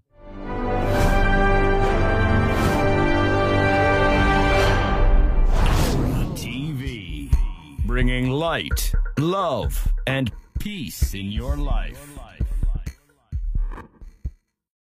Bringing 7.87 8.35
light 8.35 8.97
love 9.19 9.63
and 10.07 10.31
peace 10.65 11.15
in 11.15 11.33
your 11.33 11.57
life 11.57 12.19